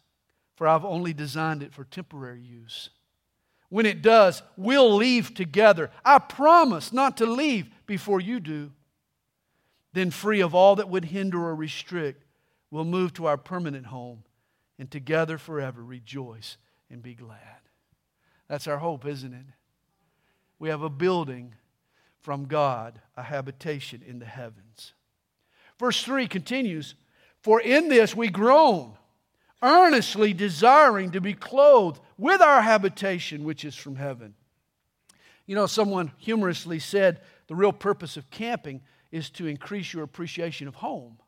for 0.55 0.67
I've 0.67 0.85
only 0.85 1.13
designed 1.13 1.63
it 1.63 1.73
for 1.73 1.83
temporary 1.83 2.43
use. 2.43 2.91
When 3.69 3.87
it 3.87 4.03
does, 4.03 4.43
we'll 4.55 4.95
leave 4.95 5.33
together. 5.33 5.89
I 6.05 6.19
promise 6.19 6.93
not 6.93 7.17
to 7.17 7.25
leave 7.25 7.71
before 7.87 8.19
you 8.19 8.39
do. 8.39 8.69
Then, 9.93 10.09
free 10.09 10.41
of 10.41 10.55
all 10.55 10.75
that 10.75 10.89
would 10.89 11.05
hinder 11.05 11.39
or 11.43 11.55
restrict, 11.55 12.23
we'll 12.71 12.85
move 12.85 13.13
to 13.13 13.27
our 13.27 13.37
permanent 13.37 13.87
home 13.87 14.23
and 14.79 14.89
together 14.89 15.37
forever 15.37 15.83
rejoice 15.83 16.57
and 16.89 17.01
be 17.01 17.13
glad. 17.13 17.39
That's 18.47 18.67
our 18.67 18.79
hope, 18.79 19.05
isn't 19.05 19.33
it? 19.33 19.45
We 20.59 20.69
have 20.69 20.81
a 20.81 20.89
building 20.89 21.55
from 22.21 22.45
God, 22.45 22.99
a 23.15 23.23
habitation 23.23 24.01
in 24.05 24.19
the 24.19 24.25
heavens. 24.25 24.93
Verse 25.79 26.03
3 26.03 26.27
continues 26.27 26.95
For 27.41 27.61
in 27.61 27.89
this 27.89 28.15
we 28.15 28.29
groan, 28.29 28.93
earnestly 29.61 30.33
desiring 30.33 31.11
to 31.11 31.21
be 31.21 31.33
clothed 31.33 31.99
with 32.17 32.41
our 32.41 32.61
habitation 32.61 33.43
which 33.43 33.65
is 33.65 33.75
from 33.75 33.95
heaven. 33.95 34.33
You 35.45 35.55
know, 35.55 35.67
someone 35.67 36.11
humorously 36.17 36.79
said 36.79 37.19
the 37.47 37.55
real 37.55 37.73
purpose 37.73 38.17
of 38.17 38.29
camping 38.29 38.81
is 39.13 39.29
to 39.29 39.45
increase 39.45 39.93
your 39.93 40.03
appreciation 40.03 40.67
of 40.67 40.73
home. 40.73 41.19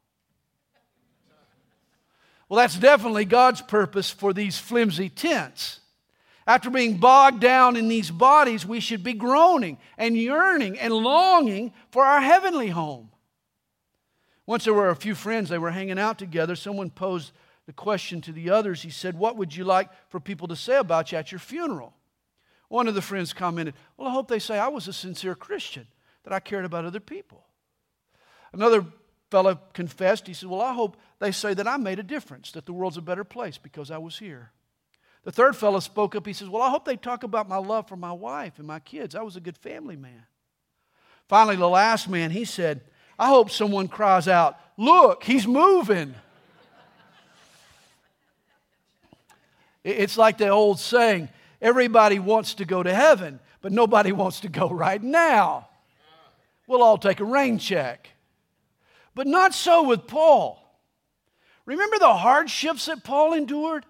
Well, 2.49 2.57
that's 2.57 2.77
definitely 2.77 3.25
God's 3.25 3.61
purpose 3.61 4.09
for 4.09 4.33
these 4.33 4.57
flimsy 4.57 5.07
tents. 5.07 5.81
After 6.47 6.71
being 6.71 6.97
bogged 6.97 7.41
down 7.41 7.75
in 7.75 7.87
these 7.87 8.09
bodies, 8.09 8.65
we 8.65 8.79
should 8.79 9.03
be 9.03 9.13
groaning 9.13 9.77
and 9.99 10.17
yearning 10.17 10.79
and 10.79 10.93
longing 10.93 11.73
for 11.91 12.03
our 12.03 12.21
heavenly 12.21 12.69
home. 12.69 13.11
Once 14.47 14.65
there 14.65 14.73
were 14.73 14.89
a 14.89 14.95
few 14.95 15.13
friends, 15.13 15.49
they 15.49 15.57
were 15.57 15.71
hanging 15.71 15.99
out 15.99 16.17
together. 16.17 16.55
Someone 16.55 16.89
posed 16.89 17.33
the 17.67 17.73
question 17.73 18.19
to 18.21 18.31
the 18.31 18.49
others. 18.49 18.81
He 18.81 18.89
said, 18.89 19.17
What 19.17 19.37
would 19.37 19.55
you 19.55 19.63
like 19.63 19.89
for 20.09 20.19
people 20.19 20.47
to 20.47 20.55
say 20.55 20.77
about 20.77 21.11
you 21.11 21.19
at 21.19 21.31
your 21.31 21.39
funeral? 21.39 21.93
One 22.67 22.87
of 22.87 22.95
the 22.95 23.01
friends 23.01 23.31
commented, 23.31 23.75
Well, 23.95 24.07
I 24.07 24.11
hope 24.11 24.27
they 24.27 24.39
say 24.39 24.57
I 24.57 24.69
was 24.69 24.87
a 24.87 24.93
sincere 24.93 25.35
Christian, 25.35 25.87
that 26.23 26.33
I 26.33 26.39
cared 26.39 26.65
about 26.65 26.85
other 26.85 26.99
people. 26.99 27.45
Another 28.53 28.85
fellow 29.31 29.59
confessed, 29.73 30.27
he 30.27 30.33
said, 30.33 30.49
Well, 30.49 30.61
I 30.61 30.73
hope 30.73 30.97
they 31.19 31.31
say 31.31 31.53
that 31.53 31.67
I 31.67 31.77
made 31.77 31.99
a 31.99 32.03
difference, 32.03 32.51
that 32.51 32.65
the 32.65 32.73
world's 32.73 32.97
a 32.97 33.01
better 33.01 33.23
place 33.23 33.57
because 33.57 33.91
I 33.91 33.97
was 33.97 34.17
here. 34.17 34.51
The 35.23 35.31
third 35.31 35.55
fellow 35.55 35.79
spoke 35.79 36.15
up. 36.15 36.25
He 36.25 36.33
says, 36.33 36.49
Well, 36.49 36.61
I 36.61 36.69
hope 36.69 36.85
they 36.85 36.95
talk 36.95 37.23
about 37.23 37.49
my 37.49 37.57
love 37.57 37.87
for 37.87 37.97
my 37.97 38.11
wife 38.11 38.59
and 38.59 38.67
my 38.67 38.79
kids. 38.79 39.15
I 39.15 39.23
was 39.23 39.35
a 39.35 39.41
good 39.41 39.57
family 39.57 39.95
man. 39.95 40.25
Finally, 41.27 41.55
the 41.55 41.67
last 41.67 42.07
man, 42.07 42.31
he 42.31 42.45
said, 42.45 42.81
I 43.17 43.27
hope 43.27 43.49
someone 43.49 43.87
cries 43.87 44.27
out, 44.27 44.59
Look, 44.77 45.23
he's 45.23 45.47
moving. 45.47 46.13
it's 49.83 50.17
like 50.17 50.37
the 50.37 50.49
old 50.49 50.79
saying 50.79 51.29
everybody 51.61 52.19
wants 52.19 52.55
to 52.55 52.65
go 52.65 52.83
to 52.83 52.93
heaven, 52.93 53.39
but 53.61 53.71
nobody 53.71 54.11
wants 54.11 54.41
to 54.41 54.47
go 54.47 54.69
right 54.69 55.01
now. 55.01 55.69
We'll 56.67 56.83
all 56.83 56.97
take 56.97 57.19
a 57.19 57.25
rain 57.25 57.57
check. 57.57 58.09
But 59.15 59.27
not 59.27 59.53
so 59.53 59.83
with 59.83 60.07
Paul. 60.07 60.61
Remember 61.65 61.97
the 61.97 62.13
hardships 62.13 62.85
that 62.85 63.03
Paul 63.03 63.33
endured? 63.33 63.85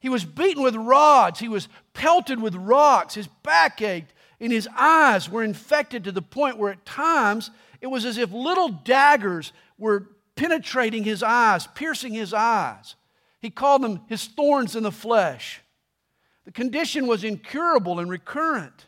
He 0.00 0.10
was 0.10 0.24
beaten 0.24 0.62
with 0.62 0.74
rods, 0.76 1.40
he 1.40 1.48
was 1.48 1.68
pelted 1.94 2.42
with 2.42 2.54
rocks, 2.54 3.14
his 3.14 3.28
back 3.42 3.80
ached, 3.80 4.12
and 4.38 4.52
his 4.52 4.68
eyes 4.76 5.30
were 5.30 5.42
infected 5.42 6.04
to 6.04 6.12
the 6.12 6.20
point 6.20 6.58
where 6.58 6.72
at 6.72 6.84
times 6.84 7.50
it 7.80 7.86
was 7.86 8.04
as 8.04 8.18
if 8.18 8.30
little 8.32 8.68
daggers 8.68 9.52
were 9.78 10.08
penetrating 10.36 11.04
his 11.04 11.22
eyes, 11.22 11.66
piercing 11.68 12.12
his 12.12 12.34
eyes. 12.34 12.96
He 13.40 13.48
called 13.48 13.82
them 13.82 14.00
his 14.08 14.26
thorns 14.26 14.76
in 14.76 14.82
the 14.82 14.92
flesh. 14.92 15.62
The 16.44 16.52
condition 16.52 17.06
was 17.06 17.24
incurable 17.24 17.98
and 17.98 18.10
recurrent. 18.10 18.86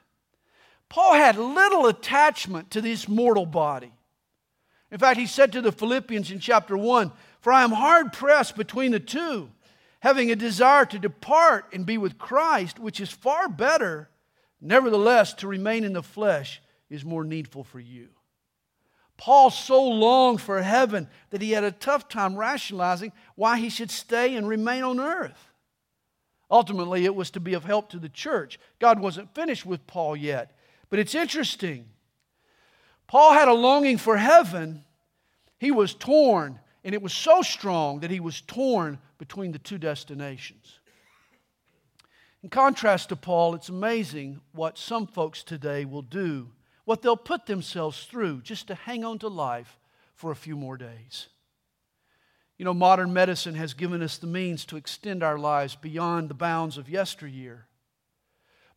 Paul 0.89 1.15
had 1.15 1.39
little 1.39 1.87
attachment 1.87 2.71
to 2.73 2.81
this 2.81 3.09
mortal 3.09 3.47
body. 3.47 3.93
In 4.91 4.99
fact, 4.99 5.19
he 5.19 5.27
said 5.27 5.53
to 5.53 5.61
the 5.61 5.73
Philippians 5.73 6.31
in 6.31 6.39
chapter 6.39 6.77
1 6.77 7.13
For 7.41 7.53
I 7.53 7.65
am 7.65 7.73
hard 7.73 8.13
pressed 8.13 8.57
between 8.57 8.93
the 8.93 9.01
two, 9.01 9.51
having 10.01 10.31
a 10.31 10.37
desire 10.37 10.85
to 10.87 10.99
depart 10.99 11.67
and 11.73 11.85
be 11.85 11.99
with 11.99 12.19
Christ, 12.19 12.79
which 12.79 13.01
is 13.01 13.11
far 13.11 13.49
better. 13.49 14.09
Nevertheless, 14.61 15.35
to 15.35 15.49
remain 15.49 15.85
in 15.85 15.93
the 15.93 16.03
flesh 16.03 16.63
is 16.89 17.05
more 17.05 17.25
needful 17.25 17.65
for 17.65 17.81
you. 17.81 18.09
Paul 19.17 19.51
so 19.51 19.83
longed 19.83 20.41
for 20.41 20.63
heaven 20.63 21.09
that 21.31 21.41
he 21.41 21.53
had 21.53 21.65
a 21.65 21.73
tough 21.73 22.09
time 22.09 22.37
rationalizing 22.37 23.13
why 23.35 23.59
he 23.59 23.71
should 23.71 23.91
stay 23.91 24.37
and 24.37 24.47
remain 24.47 24.83
on 24.83 25.01
earth. 25.01 25.51
Ultimately, 26.51 27.05
it 27.05 27.15
was 27.15 27.31
to 27.33 27.41
be 27.41 27.55
of 27.55 27.65
help 27.65 27.91
to 27.91 27.99
the 27.99 28.09
church. 28.09 28.61
God 28.79 29.01
wasn't 29.01 29.35
finished 29.35 29.67
with 29.67 29.87
Paul 29.87 30.17
yet. 30.17 30.53
But 30.91 30.99
it's 30.99 31.15
interesting. 31.15 31.87
Paul 33.07 33.33
had 33.33 33.49
a 33.49 33.55
longing 33.55 33.99
for 33.99 34.17
heaven. 34.17 34.85
He 35.59 35.71
was 35.71 35.95
torn, 35.95 36.59
and 36.85 36.95
it 36.95 37.03
was 37.03 37.13
so 37.13 37.43
strong 37.43 38.01
that 38.01 38.11
he 38.11 38.21
was 38.21 38.41
torn 38.41 38.99
between 39.19 39.53
the 39.53 39.59
two 39.59 39.79
destinations. 39.79 40.81
In 42.43 42.51
contrast 42.51 43.09
to 43.09 43.17
Paul, 43.17 43.55
it's 43.55 43.69
amazing 43.69 44.41
what 44.53 44.79
some 44.79 45.07
folks 45.07 45.43
today 45.43 45.85
will 45.85 46.03
do, 46.03 46.51
what 46.85 47.03
they'll 47.03 47.17
put 47.17 47.47
themselves 47.47 48.05
through 48.05 48.43
just 48.43 48.69
to 48.69 48.75
hang 48.75 49.05
on 49.05 49.19
to 49.21 49.29
life 49.29 49.79
for 50.15 50.31
a 50.31 50.37
few 50.37 50.57
more 50.57 50.77
days. 50.77 51.29
You 52.59 52.65
know, 52.65 52.75
modern 52.75 53.13
medicine 53.13 53.55
has 53.57 53.75
given 53.75 54.03
us 54.03 54.17
the 54.17 54.27
means 54.27 54.65
to 54.67 54.77
extend 54.77 55.23
our 55.23 55.39
lives 55.39 55.75
beyond 55.75 56.29
the 56.29 56.35
bounds 56.35 56.79
of 56.79 56.89
yesteryear. 56.89 57.67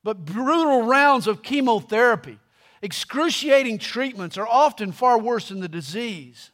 But 0.04 0.26
brutal 0.26 0.84
rounds 0.84 1.28
of 1.28 1.44
chemotherapy, 1.44 2.40
excruciating 2.82 3.78
treatments 3.80 4.38
are 4.38 4.48
often 4.48 4.92
far 4.92 5.20
worse 5.20 5.50
than 5.50 5.60
the 5.60 5.68
disease. 5.68 6.52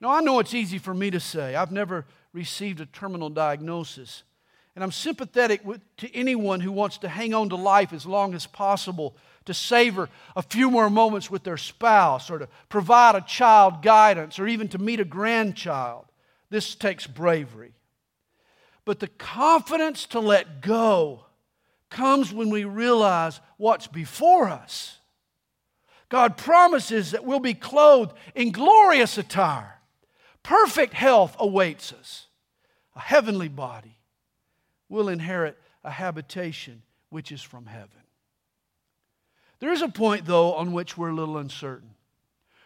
Now, 0.00 0.10
I 0.10 0.20
know 0.20 0.38
it's 0.38 0.54
easy 0.54 0.78
for 0.78 0.92
me 0.92 1.10
to 1.10 1.20
say. 1.20 1.54
I've 1.54 1.72
never 1.72 2.04
received 2.32 2.80
a 2.80 2.86
terminal 2.86 3.30
diagnosis. 3.30 4.22
And 4.74 4.82
I'm 4.82 4.92
sympathetic 4.92 5.64
with, 5.64 5.80
to 5.98 6.14
anyone 6.14 6.60
who 6.60 6.72
wants 6.72 6.98
to 6.98 7.08
hang 7.08 7.32
on 7.32 7.48
to 7.50 7.56
life 7.56 7.92
as 7.92 8.04
long 8.04 8.34
as 8.34 8.46
possible, 8.46 9.16
to 9.44 9.54
savor 9.54 10.08
a 10.34 10.42
few 10.42 10.70
more 10.70 10.90
moments 10.90 11.30
with 11.30 11.44
their 11.44 11.56
spouse, 11.56 12.30
or 12.30 12.40
to 12.40 12.48
provide 12.68 13.14
a 13.14 13.20
child 13.20 13.82
guidance, 13.82 14.38
or 14.38 14.48
even 14.48 14.68
to 14.68 14.78
meet 14.78 15.00
a 15.00 15.04
grandchild. 15.04 16.06
This 16.50 16.74
takes 16.74 17.06
bravery. 17.06 17.72
But 18.84 19.00
the 19.00 19.08
confidence 19.08 20.06
to 20.06 20.20
let 20.20 20.60
go 20.60 21.24
comes 21.94 22.32
when 22.32 22.50
we 22.50 22.64
realize 22.64 23.40
what's 23.56 23.86
before 23.86 24.48
us. 24.48 24.98
God 26.10 26.36
promises 26.36 27.12
that 27.12 27.24
we'll 27.24 27.40
be 27.40 27.54
clothed 27.54 28.12
in 28.34 28.52
glorious 28.52 29.16
attire. 29.16 29.80
Perfect 30.42 30.92
health 30.92 31.36
awaits 31.38 31.92
us, 31.92 32.26
a 32.94 33.00
heavenly 33.00 33.48
body. 33.48 33.96
We'll 34.88 35.08
inherit 35.08 35.56
a 35.82 35.90
habitation 35.90 36.82
which 37.08 37.32
is 37.32 37.40
from 37.40 37.66
heaven. 37.66 37.88
There 39.60 39.72
is 39.72 39.82
a 39.82 39.88
point, 39.88 40.26
though, 40.26 40.52
on 40.54 40.72
which 40.72 40.98
we're 40.98 41.10
a 41.10 41.14
little 41.14 41.38
uncertain. 41.38 41.94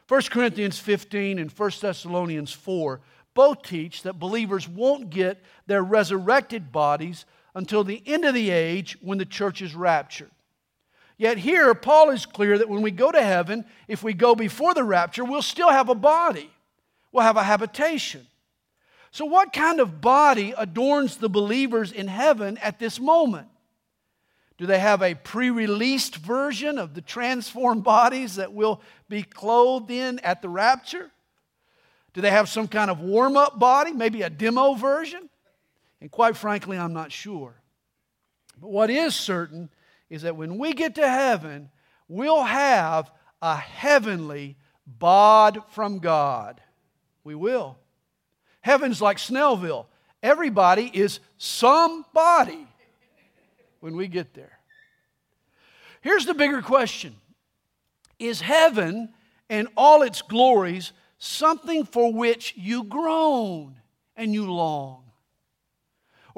1 0.08 0.22
Corinthians 0.30 0.78
15 0.78 1.38
and 1.38 1.52
1 1.52 1.70
Thessalonians 1.80 2.52
4 2.52 3.00
both 3.34 3.62
teach 3.62 4.02
that 4.02 4.18
believers 4.18 4.66
won't 4.66 5.10
get 5.10 5.44
their 5.66 5.82
resurrected 5.84 6.72
bodies 6.72 7.24
until 7.58 7.82
the 7.82 8.00
end 8.06 8.24
of 8.24 8.34
the 8.34 8.50
age 8.50 8.96
when 9.00 9.18
the 9.18 9.26
church 9.26 9.60
is 9.60 9.74
raptured. 9.74 10.30
Yet 11.16 11.38
here, 11.38 11.74
Paul 11.74 12.10
is 12.10 12.24
clear 12.24 12.56
that 12.56 12.68
when 12.68 12.82
we 12.82 12.92
go 12.92 13.10
to 13.10 13.20
heaven, 13.20 13.64
if 13.88 14.04
we 14.04 14.14
go 14.14 14.36
before 14.36 14.74
the 14.74 14.84
rapture, 14.84 15.24
we'll 15.24 15.42
still 15.42 15.68
have 15.68 15.88
a 15.88 15.94
body, 15.96 16.50
we'll 17.10 17.24
have 17.24 17.36
a 17.36 17.42
habitation. 17.42 18.24
So, 19.10 19.24
what 19.24 19.52
kind 19.52 19.80
of 19.80 20.00
body 20.00 20.54
adorns 20.56 21.16
the 21.16 21.28
believers 21.28 21.90
in 21.90 22.06
heaven 22.06 22.58
at 22.58 22.78
this 22.78 23.00
moment? 23.00 23.48
Do 24.56 24.66
they 24.66 24.78
have 24.78 25.02
a 25.02 25.14
pre 25.14 25.50
released 25.50 26.14
version 26.14 26.78
of 26.78 26.94
the 26.94 27.00
transformed 27.00 27.82
bodies 27.82 28.36
that 28.36 28.52
will 28.52 28.80
be 29.08 29.24
clothed 29.24 29.90
in 29.90 30.20
at 30.20 30.42
the 30.42 30.48
rapture? 30.48 31.10
Do 32.14 32.20
they 32.20 32.30
have 32.30 32.48
some 32.48 32.68
kind 32.68 32.90
of 32.90 33.00
warm 33.00 33.36
up 33.36 33.58
body, 33.58 33.92
maybe 33.92 34.22
a 34.22 34.30
demo 34.30 34.74
version? 34.74 35.28
And 36.00 36.10
quite 36.10 36.36
frankly, 36.36 36.78
I'm 36.78 36.92
not 36.92 37.12
sure. 37.12 37.60
But 38.60 38.70
what 38.70 38.90
is 38.90 39.14
certain 39.14 39.70
is 40.10 40.22
that 40.22 40.36
when 40.36 40.58
we 40.58 40.72
get 40.72 40.94
to 40.96 41.08
heaven, 41.08 41.70
we'll 42.08 42.44
have 42.44 43.10
a 43.42 43.56
heavenly 43.56 44.56
bod 44.86 45.62
from 45.70 45.98
God. 45.98 46.60
We 47.24 47.34
will. 47.34 47.78
Heaven's 48.60 49.00
like 49.00 49.18
Snellville. 49.18 49.86
Everybody 50.22 50.90
is 50.92 51.20
somebody 51.36 52.66
when 53.80 53.96
we 53.96 54.08
get 54.08 54.34
there. 54.34 54.58
Here's 56.00 56.26
the 56.26 56.34
bigger 56.34 56.62
question 56.62 57.14
Is 58.18 58.40
heaven 58.40 59.10
and 59.48 59.68
all 59.76 60.02
its 60.02 60.22
glories 60.22 60.92
something 61.18 61.84
for 61.84 62.12
which 62.12 62.54
you 62.56 62.84
groan 62.84 63.76
and 64.16 64.32
you 64.32 64.50
long? 64.50 65.07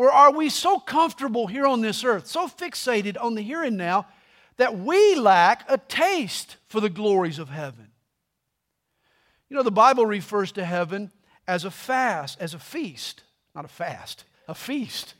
Or 0.00 0.10
are 0.10 0.32
we 0.32 0.48
so 0.48 0.78
comfortable 0.78 1.46
here 1.46 1.66
on 1.66 1.82
this 1.82 2.04
earth, 2.04 2.26
so 2.26 2.48
fixated 2.48 3.22
on 3.22 3.34
the 3.34 3.42
here 3.42 3.62
and 3.62 3.76
now, 3.76 4.06
that 4.56 4.78
we 4.78 5.14
lack 5.14 5.62
a 5.68 5.76
taste 5.76 6.56
for 6.68 6.80
the 6.80 6.88
glories 6.88 7.38
of 7.38 7.50
heaven? 7.50 7.88
You 9.50 9.58
know, 9.58 9.62
the 9.62 9.70
Bible 9.70 10.06
refers 10.06 10.52
to 10.52 10.64
heaven 10.64 11.10
as 11.46 11.66
a 11.66 11.70
fast, 11.70 12.40
as 12.40 12.54
a 12.54 12.58
feast, 12.58 13.24
not 13.54 13.66
a 13.66 13.68
fast, 13.68 14.24
a 14.48 14.54
feast. 14.54 15.12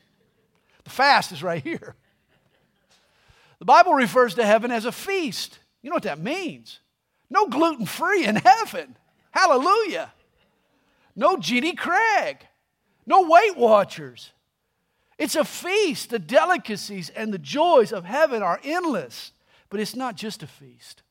The 0.84 0.90
fast 0.90 1.30
is 1.30 1.42
right 1.42 1.62
here. 1.62 1.94
The 3.58 3.66
Bible 3.66 3.92
refers 3.92 4.32
to 4.36 4.46
heaven 4.46 4.70
as 4.70 4.86
a 4.86 4.92
feast. 4.92 5.58
You 5.82 5.90
know 5.90 5.96
what 5.96 6.04
that 6.04 6.20
means? 6.20 6.80
No 7.28 7.48
gluten 7.48 7.84
free 7.84 8.24
in 8.24 8.36
heaven. 8.36 8.96
Hallelujah. 9.30 10.10
No 11.14 11.36
Jenny 11.36 11.74
Craig. 11.74 12.38
No 13.04 13.28
Weight 13.28 13.58
Watchers. 13.58 14.32
It's 15.20 15.36
a 15.36 15.44
feast. 15.44 16.08
The 16.08 16.18
delicacies 16.18 17.10
and 17.10 17.32
the 17.32 17.38
joys 17.38 17.92
of 17.92 18.06
heaven 18.06 18.42
are 18.42 18.58
endless. 18.64 19.32
But 19.68 19.78
it's 19.78 19.94
not 19.94 20.16
just 20.16 20.42
a 20.42 20.46
feast, 20.48 21.02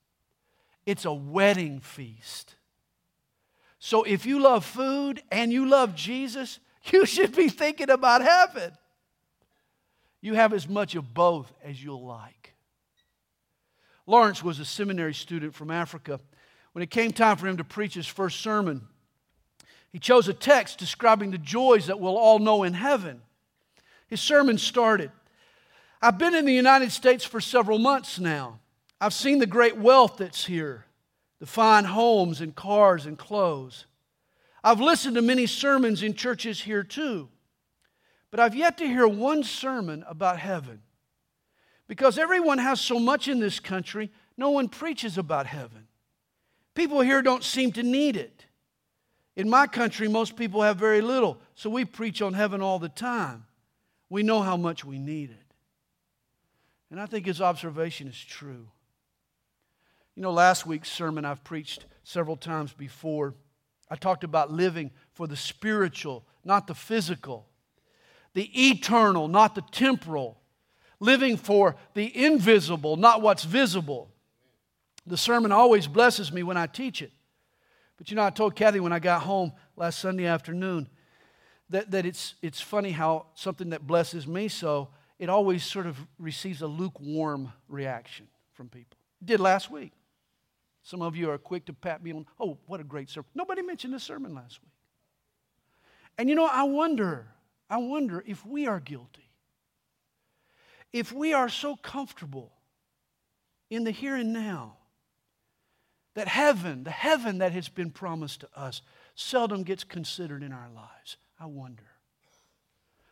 it's 0.85 1.05
a 1.05 1.13
wedding 1.13 1.79
feast. 1.79 2.55
So 3.77 4.03
if 4.03 4.25
you 4.25 4.39
love 4.39 4.65
food 4.65 5.23
and 5.31 5.53
you 5.53 5.65
love 5.65 5.95
Jesus, 5.95 6.59
you 6.91 7.05
should 7.05 7.33
be 7.33 7.47
thinking 7.47 7.89
about 7.89 8.21
heaven. 8.21 8.73
You 10.21 10.33
have 10.33 10.51
as 10.51 10.67
much 10.67 10.95
of 10.95 11.13
both 11.13 11.53
as 11.63 11.81
you'll 11.81 12.05
like. 12.05 12.55
Lawrence 14.05 14.43
was 14.43 14.59
a 14.59 14.65
seminary 14.65 15.13
student 15.13 15.53
from 15.53 15.71
Africa. 15.71 16.19
When 16.73 16.81
it 16.83 16.89
came 16.89 17.13
time 17.13 17.37
for 17.37 17.47
him 17.47 17.57
to 17.57 17.63
preach 17.63 17.93
his 17.93 18.07
first 18.07 18.41
sermon, 18.41 18.87
he 19.91 19.99
chose 19.99 20.27
a 20.27 20.33
text 20.33 20.79
describing 20.79 21.31
the 21.31 21.37
joys 21.37 21.87
that 21.87 21.99
we'll 21.99 22.17
all 22.17 22.39
know 22.39 22.63
in 22.63 22.73
heaven. 22.73 23.21
His 24.09 24.21
sermon 24.21 24.57
started 24.57 25.11
I've 26.01 26.17
been 26.17 26.33
in 26.33 26.45
the 26.45 26.53
United 26.53 26.91
States 26.93 27.25
for 27.25 27.41
several 27.41 27.77
months 27.77 28.19
now. 28.19 28.59
I've 29.01 29.13
seen 29.13 29.39
the 29.39 29.45
great 29.45 29.77
wealth 29.77 30.17
that's 30.17 30.45
here, 30.45 30.85
the 31.39 31.45
fine 31.45 31.83
homes 31.83 32.39
and 32.39 32.55
cars 32.55 33.05
and 33.05 33.17
clothes. 33.17 33.85
I've 34.63 34.79
listened 34.79 35.15
to 35.15 35.21
many 35.21 35.45
sermons 35.45 36.01
in 36.01 36.13
churches 36.13 36.61
here 36.61 36.83
too, 36.83 37.27
but 38.31 38.39
I've 38.39 38.55
yet 38.55 38.77
to 38.77 38.87
hear 38.87 39.07
one 39.07 39.43
sermon 39.43 40.05
about 40.07 40.39
heaven. 40.39 40.81
Because 41.87 42.17
everyone 42.17 42.59
has 42.59 42.79
so 42.79 42.99
much 42.99 43.27
in 43.27 43.39
this 43.39 43.59
country, 43.59 44.11
no 44.37 44.51
one 44.51 44.69
preaches 44.69 45.17
about 45.17 45.47
heaven. 45.47 45.87
People 46.75 47.01
here 47.01 47.21
don't 47.21 47.43
seem 47.43 47.71
to 47.73 47.83
need 47.83 48.15
it. 48.15 48.45
In 49.35 49.49
my 49.49 49.67
country, 49.67 50.07
most 50.07 50.35
people 50.35 50.61
have 50.61 50.77
very 50.77 51.01
little, 51.01 51.39
so 51.55 51.69
we 51.69 51.83
preach 51.83 52.21
on 52.21 52.33
heaven 52.33 52.61
all 52.61 52.79
the 52.79 52.89
time. 52.89 53.45
We 54.09 54.23
know 54.23 54.41
how 54.41 54.57
much 54.57 54.83
we 54.83 54.97
need 54.97 55.29
it. 55.29 55.53
And 56.91 56.99
I 56.99 57.05
think 57.05 57.25
his 57.25 57.41
observation 57.41 58.07
is 58.07 58.19
true. 58.19 58.67
You 60.15 60.23
know, 60.23 60.31
last 60.31 60.65
week's 60.65 60.91
sermon 60.91 61.23
I've 61.23 61.43
preached 61.43 61.85
several 62.03 62.35
times 62.35 62.73
before. 62.73 63.35
I 63.89 63.95
talked 63.95 64.23
about 64.23 64.51
living 64.51 64.91
for 65.13 65.27
the 65.27 65.37
spiritual, 65.37 66.25
not 66.43 66.67
the 66.67 66.75
physical, 66.75 67.47
the 68.33 68.49
eternal, 68.69 69.27
not 69.27 69.55
the 69.55 69.63
temporal, 69.71 70.39
living 70.99 71.37
for 71.37 71.75
the 71.93 72.25
invisible, 72.25 72.97
not 72.97 73.21
what's 73.21 73.43
visible. 73.43 74.11
The 75.05 75.17
sermon 75.17 75.51
always 75.51 75.87
blesses 75.87 76.31
me 76.31 76.43
when 76.43 76.57
I 76.57 76.67
teach 76.67 77.01
it. 77.01 77.11
But 77.97 78.09
you 78.09 78.15
know, 78.15 78.23
I 78.23 78.29
told 78.29 78.55
Kathy 78.55 78.79
when 78.79 78.93
I 78.93 78.99
got 78.99 79.23
home 79.23 79.53
last 79.75 79.99
Sunday 79.99 80.25
afternoon 80.25 80.87
that, 81.69 81.91
that 81.91 82.05
it's, 82.05 82.35
it's 82.41 82.61
funny 82.61 82.91
how 82.91 83.27
something 83.35 83.69
that 83.69 83.85
blesses 83.85 84.27
me 84.27 84.47
so, 84.47 84.89
it 85.19 85.29
always 85.29 85.63
sort 85.63 85.85
of 85.85 85.97
receives 86.17 86.61
a 86.61 86.67
lukewarm 86.67 87.51
reaction 87.67 88.27
from 88.53 88.69
people. 88.69 88.97
It 89.21 89.27
did 89.27 89.39
last 89.39 89.69
week. 89.69 89.91
Some 90.81 91.01
of 91.01 91.15
you 91.15 91.29
are 91.29 91.37
quick 91.37 91.65
to 91.65 91.73
pat 91.73 92.03
me 92.03 92.13
on, 92.13 92.25
oh, 92.39 92.57
what 92.65 92.79
a 92.79 92.83
great 92.83 93.09
sermon. 93.09 93.27
Nobody 93.35 93.61
mentioned 93.61 93.93
the 93.93 93.99
sermon 93.99 94.33
last 94.33 94.59
week. 94.61 94.71
And 96.17 96.29
you 96.29 96.35
know, 96.35 96.49
I 96.51 96.63
wonder, 96.63 97.27
I 97.69 97.77
wonder 97.77 98.23
if 98.25 98.45
we 98.45 98.65
are 98.65 98.79
guilty. 98.79 99.29
If 100.91 101.11
we 101.11 101.33
are 101.33 101.49
so 101.49 101.75
comfortable 101.75 102.51
in 103.69 103.83
the 103.83 103.91
here 103.91 104.15
and 104.15 104.33
now 104.33 104.77
that 106.15 106.27
heaven, 106.27 106.83
the 106.83 106.91
heaven 106.91 107.37
that 107.37 107.51
has 107.51 107.69
been 107.69 107.91
promised 107.91 108.41
to 108.41 108.49
us, 108.55 108.81
seldom 109.19 109.63
gets 109.63 109.83
considered 109.83 110.43
in 110.43 110.53
our 110.53 110.69
lives. 110.73 111.17
I 111.39 111.45
wonder. 111.45 111.83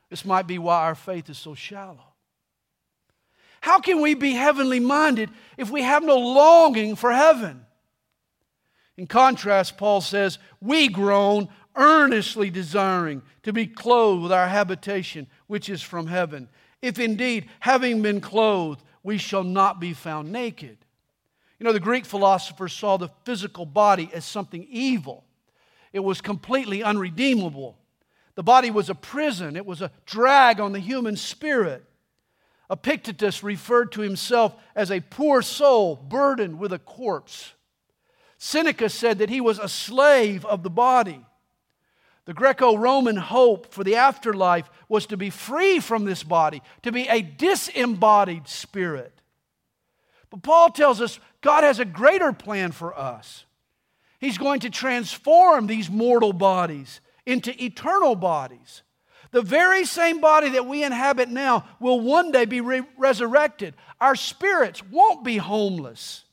This 0.10 0.24
might 0.24 0.48
be 0.48 0.58
why 0.58 0.84
our 0.84 0.96
faith 0.96 1.30
is 1.30 1.38
so 1.38 1.54
shallow. 1.54 2.14
How 3.60 3.80
can 3.80 4.02
we 4.02 4.14
be 4.14 4.32
heavenly 4.32 4.80
minded 4.80 5.30
if 5.58 5.70
we 5.70 5.82
have 5.82 6.04
no 6.04 6.18
longing 6.18 6.96
for 6.96 7.12
heaven? 7.12 7.66
In 8.96 9.08
contrast, 9.08 9.78
Paul 9.78 10.00
says, 10.00 10.40
We 10.62 10.88
groan, 10.88 11.50
earnestly 11.76 12.50
desiring 12.50 13.22
to 13.44 13.52
be 13.52 13.68
clothed 13.68 14.24
with 14.24 14.32
our 14.32 14.48
habitation, 14.48 15.28
which 15.48 15.70
is 15.70 15.82
from 15.82 16.08
heaven. 16.08 16.48
If 16.82 17.00
indeed, 17.00 17.50
having 17.60 18.02
been 18.02 18.22
clothed, 18.22 18.82
we 19.04 19.18
shall 19.18 19.44
not 19.44 19.80
be 19.80 19.94
found 19.94 20.32
naked. 20.32 20.78
You 21.60 21.66
know, 21.66 21.74
the 21.74 21.80
Greek 21.80 22.06
philosophers 22.06 22.72
saw 22.72 22.98
the 22.98 23.10
physical 23.26 23.66
body 23.66 24.10
as 24.14 24.24
something 24.24 24.66
evil, 24.70 25.26
it 25.98 26.04
was 26.04 26.22
completely 26.22 26.84
unredeemable. 26.84 27.76
The 28.36 28.44
body 28.44 28.70
was 28.70 28.88
a 28.88 28.96
prison, 28.96 29.58
it 29.58 29.66
was 29.66 29.82
a 29.82 29.92
drag 30.06 30.60
on 30.60 30.72
the 30.72 30.80
human 30.80 31.18
spirit. 31.18 31.84
Epictetus 32.70 33.44
referred 33.44 33.92
to 33.94 34.02
himself 34.02 34.56
as 34.76 34.92
a 34.92 35.00
poor 35.00 35.42
soul 35.42 35.96
burdened 35.96 36.60
with 36.60 36.72
a 36.72 36.78
corpse. 36.78 37.54
Seneca 38.38 38.90
said 38.90 39.18
that 39.18 39.32
he 39.32 39.42
was 39.42 39.58
a 39.58 39.68
slave 39.68 40.46
of 40.46 40.62
the 40.62 40.70
body. 40.70 41.26
The 42.26 42.34
Greco 42.36 42.78
Roman 42.78 43.16
hope 43.16 43.74
for 43.74 43.84
the 43.84 43.96
afterlife 43.96 44.70
was 44.88 45.08
to 45.08 45.18
be 45.18 45.32
free 45.32 45.80
from 45.80 46.06
this 46.06 46.22
body, 46.22 46.62
to 46.84 46.92
be 46.92 47.08
a 47.08 47.22
disembodied 47.22 48.48
spirit. 48.48 49.20
But 50.30 50.44
Paul 50.44 50.70
tells 50.70 51.02
us 51.02 51.20
God 51.42 51.64
has 51.64 51.80
a 51.80 51.86
greater 51.86 52.34
plan 52.34 52.72
for 52.72 52.96
us. 52.96 53.46
He's 54.20 54.38
going 54.38 54.62
to 54.62 54.70
transform 54.70 55.68
these 55.68 55.90
mortal 55.90 56.34
bodies 56.34 57.02
into 57.26 57.64
eternal 57.64 58.16
bodies. 58.16 58.84
The 59.32 59.42
very 59.42 59.86
same 59.86 60.22
body 60.22 60.50
that 60.50 60.66
we 60.66 60.84
inhabit 60.84 61.30
now 61.30 61.68
will 61.80 62.00
one 62.00 62.32
day 62.32 62.46
be 62.46 62.62
re- 62.62 62.84
resurrected. 62.98 63.76
Our 64.00 64.16
spirits 64.16 64.84
won't 64.84 65.24
be 65.24 65.38
homeless. 65.38 66.24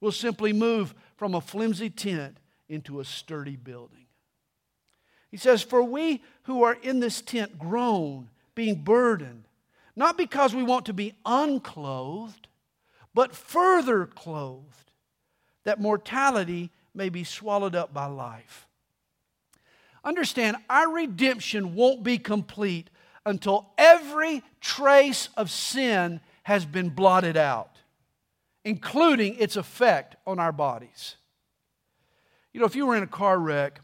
We'll 0.00 0.12
simply 0.12 0.52
move 0.52 0.94
from 1.16 1.34
a 1.34 1.40
flimsy 1.40 1.90
tent 1.90 2.36
into 2.68 3.00
a 3.00 3.04
sturdy 3.04 3.56
building. 3.56 4.06
He 5.30 5.36
says, 5.38 5.62
For 5.62 5.82
we 5.82 6.22
who 6.42 6.62
are 6.62 6.74
in 6.74 7.00
this 7.00 7.22
tent 7.22 7.58
groan, 7.58 8.28
being 8.54 8.82
burdened, 8.82 9.44
not 9.96 10.18
because 10.18 10.54
we 10.54 10.62
want 10.62 10.86
to 10.86 10.92
be 10.92 11.14
unclothed, 11.24 12.48
but 13.14 13.34
further 13.34 14.04
clothed, 14.06 14.90
that 15.64 15.80
mortality 15.80 16.70
may 16.94 17.08
be 17.08 17.24
swallowed 17.24 17.74
up 17.74 17.92
by 17.92 18.06
life. 18.06 18.66
Understand, 20.04 20.56
our 20.68 20.90
redemption 20.90 21.74
won't 21.74 22.02
be 22.02 22.18
complete 22.18 22.90
until 23.24 23.70
every 23.78 24.42
trace 24.60 25.28
of 25.36 25.50
sin 25.50 26.20
has 26.42 26.66
been 26.66 26.88
blotted 26.88 27.36
out, 27.36 27.76
including 28.64 29.36
its 29.36 29.56
effect 29.56 30.16
on 30.26 30.38
our 30.38 30.52
bodies. 30.52 31.16
You 32.52 32.60
know, 32.60 32.66
if 32.66 32.76
you 32.76 32.86
were 32.86 32.96
in 32.96 33.02
a 33.02 33.08
car 33.08 33.38
wreck 33.38 33.80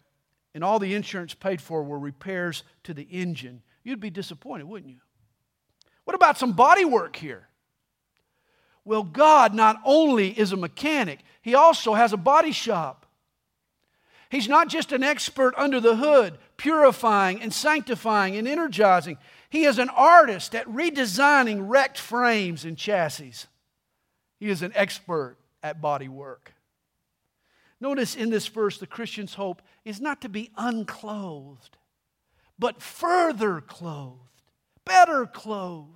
and 0.55 0.65
all 0.65 0.79
the 0.79 0.95
insurance 0.95 1.35
paid 1.35 1.61
for 1.61 1.83
were 1.83 1.99
repairs 1.99 2.65
to 2.83 2.93
the 2.93 3.05
engine, 3.05 3.63
you'd 3.85 4.01
be 4.01 4.11
disappointed, 4.11 4.65
wouldn't 4.65 4.93
you? 4.93 5.01
What 6.05 6.15
about 6.15 6.39
some 6.39 6.53
body 6.53 6.85
work 6.85 7.17
here? 7.17 7.48
Well, 8.89 9.03
God 9.03 9.53
not 9.53 9.83
only 9.85 10.31
is 10.31 10.53
a 10.53 10.57
mechanic, 10.57 11.19
He 11.43 11.55
also 11.55 11.93
has 11.93 12.15
a 12.15 12.17
body 12.17 12.53
shop. 12.53 13.05
He's 14.31 14.49
not 14.49 14.71
just 14.71 14.93
an 14.93 15.03
expert 15.03 15.53
under 15.59 15.79
the 15.79 15.97
hood, 15.97 16.39
purifying 16.57 17.43
and 17.43 17.53
sanctifying 17.53 18.35
and 18.37 18.49
energizing. 18.49 19.19
He 19.51 19.65
is 19.65 19.79
an 19.79 19.91
artist 19.91 20.55
at 20.55 20.67
redesigning 20.67 21.69
wrecked 21.69 21.99
frames 21.99 22.65
and 22.65 22.79
chassis. 22.79 23.35
He 24.41 24.49
is 24.49 24.63
an 24.63 24.73
expert 24.75 25.37
at 25.63 25.83
body 25.83 26.09
work. 26.09 26.55
Notice 27.83 28.17
in 28.17 28.31
this 28.31 28.47
verse, 28.47 28.79
the 28.79 28.87
Christian's 28.87 29.35
hope 29.35 29.61
is 29.85 30.01
not 30.01 30.23
to 30.23 30.31
be 30.31 30.51
unclothed, 30.57 31.77
but 32.59 32.81
further 32.81 33.61
clothed, 33.61 34.43
better 34.87 35.27
clothed. 35.27 35.93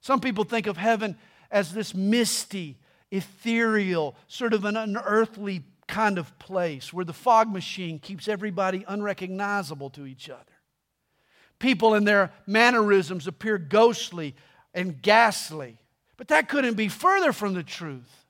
Some 0.00 0.20
people 0.20 0.44
think 0.44 0.68
of 0.68 0.76
heaven 0.76 1.16
as 1.54 1.72
this 1.72 1.94
misty, 1.94 2.76
ethereal, 3.12 4.16
sort 4.26 4.52
of 4.52 4.64
an 4.64 4.76
unearthly 4.76 5.62
kind 5.86 6.18
of 6.18 6.36
place 6.40 6.92
where 6.92 7.04
the 7.04 7.12
fog 7.12 7.50
machine 7.50 8.00
keeps 8.00 8.26
everybody 8.26 8.84
unrecognizable 8.88 9.88
to 9.90 10.04
each 10.04 10.28
other. 10.28 10.42
People 11.60 11.94
and 11.94 12.06
their 12.06 12.32
mannerisms 12.46 13.28
appear 13.28 13.56
ghostly 13.56 14.34
and 14.74 15.00
ghastly. 15.00 15.78
But 16.16 16.28
that 16.28 16.48
couldn't 16.48 16.74
be 16.74 16.88
further 16.88 17.32
from 17.32 17.54
the 17.54 17.62
truth. 17.62 18.26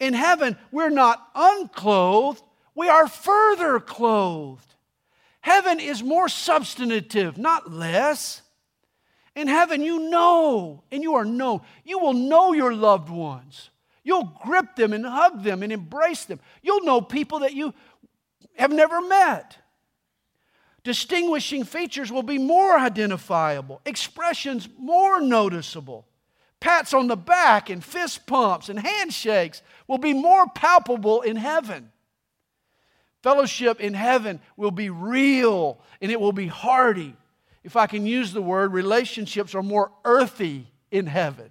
In 0.00 0.14
heaven, 0.14 0.56
we're 0.70 0.88
not 0.88 1.28
unclothed, 1.34 2.42
we 2.74 2.88
are 2.88 3.06
further 3.06 3.78
clothed. 3.78 4.74
Heaven 5.42 5.80
is 5.80 6.02
more 6.02 6.28
substantive, 6.28 7.36
not 7.36 7.70
less. 7.70 8.41
In 9.34 9.48
heaven, 9.48 9.82
you 9.82 10.10
know, 10.10 10.82
and 10.92 11.02
you 11.02 11.14
are 11.14 11.24
known. 11.24 11.60
You 11.84 11.98
will 11.98 12.12
know 12.12 12.52
your 12.52 12.74
loved 12.74 13.08
ones. 13.08 13.70
You'll 14.04 14.32
grip 14.44 14.76
them 14.76 14.92
and 14.92 15.06
hug 15.06 15.42
them 15.42 15.62
and 15.62 15.72
embrace 15.72 16.24
them. 16.24 16.40
You'll 16.62 16.84
know 16.84 17.00
people 17.00 17.40
that 17.40 17.54
you 17.54 17.72
have 18.56 18.72
never 18.72 19.00
met. 19.00 19.56
Distinguishing 20.84 21.64
features 21.64 22.10
will 22.10 22.24
be 22.24 22.38
more 22.38 22.76
identifiable, 22.76 23.80
expressions 23.86 24.68
more 24.78 25.20
noticeable. 25.20 26.06
Pats 26.58 26.92
on 26.92 27.06
the 27.06 27.16
back 27.16 27.70
and 27.70 27.82
fist 27.82 28.26
pumps 28.26 28.68
and 28.68 28.78
handshakes 28.78 29.62
will 29.86 29.98
be 29.98 30.12
more 30.12 30.46
palpable 30.48 31.22
in 31.22 31.36
heaven. 31.36 31.90
Fellowship 33.22 33.80
in 33.80 33.94
heaven 33.94 34.40
will 34.56 34.70
be 34.72 34.90
real 34.90 35.80
and 36.00 36.10
it 36.10 36.20
will 36.20 36.32
be 36.32 36.48
hearty. 36.48 37.16
If 37.64 37.76
I 37.76 37.86
can 37.86 38.06
use 38.06 38.32
the 38.32 38.42
word, 38.42 38.72
relationships 38.72 39.54
are 39.54 39.62
more 39.62 39.92
earthy 40.04 40.66
in 40.90 41.06
heaven. 41.06 41.50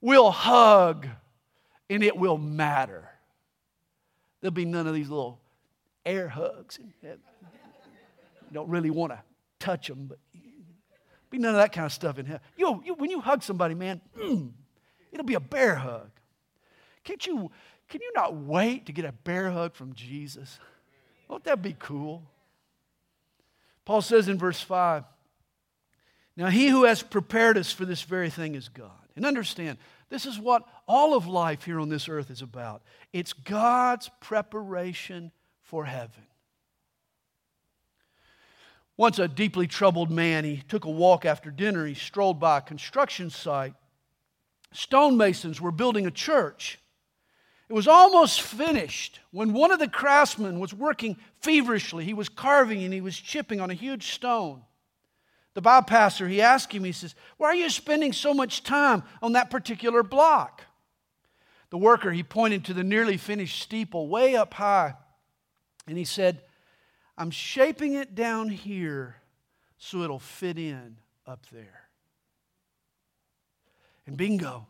We'll 0.00 0.30
hug 0.30 1.06
and 1.88 2.02
it 2.02 2.16
will 2.16 2.38
matter. 2.38 3.08
There'll 4.40 4.52
be 4.52 4.64
none 4.64 4.86
of 4.86 4.94
these 4.94 5.08
little 5.08 5.40
air 6.04 6.28
hugs. 6.28 6.78
You 7.02 7.18
don't 8.52 8.68
really 8.68 8.90
want 8.90 9.12
to 9.12 9.20
touch 9.58 9.88
them, 9.88 10.06
but 10.06 10.18
be 11.30 11.38
none 11.38 11.54
of 11.54 11.60
that 11.60 11.72
kind 11.72 11.86
of 11.86 11.92
stuff 11.92 12.18
in 12.18 12.26
heaven. 12.26 12.40
You, 12.56 12.82
you, 12.84 12.94
when 12.94 13.10
you 13.10 13.20
hug 13.20 13.42
somebody, 13.42 13.74
man, 13.74 14.00
mm, 14.18 14.50
it'll 15.12 15.26
be 15.26 15.34
a 15.34 15.40
bear 15.40 15.76
hug. 15.76 16.10
Can't 17.04 17.24
you, 17.26 17.50
can 17.88 18.00
you 18.00 18.12
not 18.14 18.34
wait 18.34 18.86
to 18.86 18.92
get 18.92 19.04
a 19.04 19.12
bear 19.12 19.50
hug 19.50 19.74
from 19.74 19.94
Jesus? 19.94 20.58
Won't 21.28 21.44
that 21.44 21.62
be 21.62 21.76
cool? 21.78 22.22
Paul 23.90 24.02
says 24.02 24.28
in 24.28 24.38
verse 24.38 24.60
5 24.60 25.02
Now 26.36 26.46
he 26.46 26.68
who 26.68 26.84
has 26.84 27.02
prepared 27.02 27.58
us 27.58 27.72
for 27.72 27.84
this 27.84 28.02
very 28.02 28.30
thing 28.30 28.54
is 28.54 28.68
God. 28.68 28.92
And 29.16 29.26
understand, 29.26 29.78
this 30.10 30.26
is 30.26 30.38
what 30.38 30.62
all 30.86 31.16
of 31.16 31.26
life 31.26 31.64
here 31.64 31.80
on 31.80 31.88
this 31.88 32.08
earth 32.08 32.30
is 32.30 32.40
about 32.40 32.82
it's 33.12 33.32
God's 33.32 34.08
preparation 34.20 35.32
for 35.62 35.86
heaven. 35.86 36.22
Once 38.96 39.18
a 39.18 39.26
deeply 39.26 39.66
troubled 39.66 40.12
man, 40.12 40.44
he 40.44 40.58
took 40.68 40.84
a 40.84 40.88
walk 40.88 41.24
after 41.24 41.50
dinner. 41.50 41.84
He 41.84 41.94
strolled 41.94 42.38
by 42.38 42.58
a 42.58 42.62
construction 42.62 43.28
site. 43.28 43.74
Stonemasons 44.72 45.60
were 45.60 45.72
building 45.72 46.06
a 46.06 46.12
church. 46.12 46.78
It 47.70 47.74
was 47.74 47.86
almost 47.86 48.42
finished 48.42 49.20
when 49.30 49.52
one 49.52 49.70
of 49.70 49.78
the 49.78 49.86
craftsmen 49.86 50.58
was 50.58 50.74
working 50.74 51.16
feverishly. 51.38 52.04
He 52.04 52.14
was 52.14 52.28
carving 52.28 52.82
and 52.82 52.92
he 52.92 53.00
was 53.00 53.16
chipping 53.16 53.60
on 53.60 53.70
a 53.70 53.74
huge 53.74 54.12
stone. 54.12 54.62
The 55.54 55.62
bypasser, 55.62 56.28
he 56.28 56.42
asked 56.42 56.72
him, 56.72 56.82
he 56.82 56.90
says, 56.90 57.14
Why 57.36 57.50
are 57.50 57.54
you 57.54 57.70
spending 57.70 58.12
so 58.12 58.34
much 58.34 58.64
time 58.64 59.04
on 59.22 59.34
that 59.34 59.50
particular 59.50 60.02
block? 60.02 60.62
The 61.70 61.78
worker, 61.78 62.10
he 62.10 62.24
pointed 62.24 62.64
to 62.64 62.74
the 62.74 62.82
nearly 62.82 63.16
finished 63.16 63.62
steeple 63.62 64.08
way 64.08 64.34
up 64.34 64.52
high, 64.52 64.94
and 65.86 65.96
he 65.96 66.04
said, 66.04 66.40
I'm 67.16 67.30
shaping 67.30 67.94
it 67.94 68.16
down 68.16 68.48
here 68.48 69.14
so 69.78 70.02
it'll 70.02 70.18
fit 70.18 70.58
in 70.58 70.96
up 71.24 71.46
there. 71.52 71.82
And 74.08 74.16
bingo, 74.16 74.66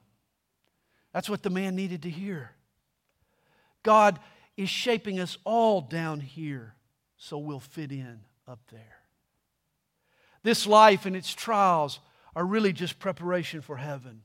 that's 1.15 1.31
what 1.31 1.43
the 1.43 1.49
man 1.49 1.75
needed 1.75 2.03
to 2.03 2.11
hear. 2.11 2.51
God 3.83 4.19
is 4.57 4.69
shaping 4.69 5.21
us 5.21 5.39
all 5.45 5.81
down 5.81 6.21
here 6.21 6.75
so 7.17 7.39
we'll 7.39 7.61
fit 7.61 7.93
in 7.93 8.21
up 8.49 8.61
there. 8.71 8.99
This 10.43 10.67
life 10.67 11.07
and 11.07 11.15
its 11.15 11.33
trials 11.33 12.01
are 12.35 12.45
really 12.45 12.73
just 12.73 12.99
preparation 12.99 13.61
for 13.61 13.77
heaven. 13.77 14.23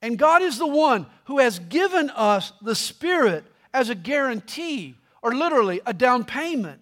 And 0.00 0.18
God 0.18 0.42
is 0.42 0.58
the 0.58 0.66
one 0.66 1.06
who 1.24 1.38
has 1.38 1.58
given 1.58 2.10
us 2.10 2.52
the 2.62 2.74
Spirit 2.74 3.44
as 3.72 3.90
a 3.90 3.94
guarantee, 3.94 4.96
or 5.22 5.34
literally 5.34 5.80
a 5.84 5.92
down 5.92 6.24
payment. 6.24 6.80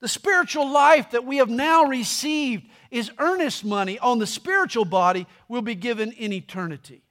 The 0.00 0.08
spiritual 0.08 0.70
life 0.70 1.10
that 1.10 1.24
we 1.24 1.38
have 1.38 1.48
now 1.48 1.84
received 1.84 2.68
is 2.90 3.10
earnest 3.18 3.64
money 3.64 3.98
on 3.98 4.18
the 4.18 4.26
spiritual 4.26 4.84
body 4.84 5.26
will 5.48 5.62
be 5.62 5.74
given 5.74 6.12
in 6.12 6.32
eternity. 6.32 7.02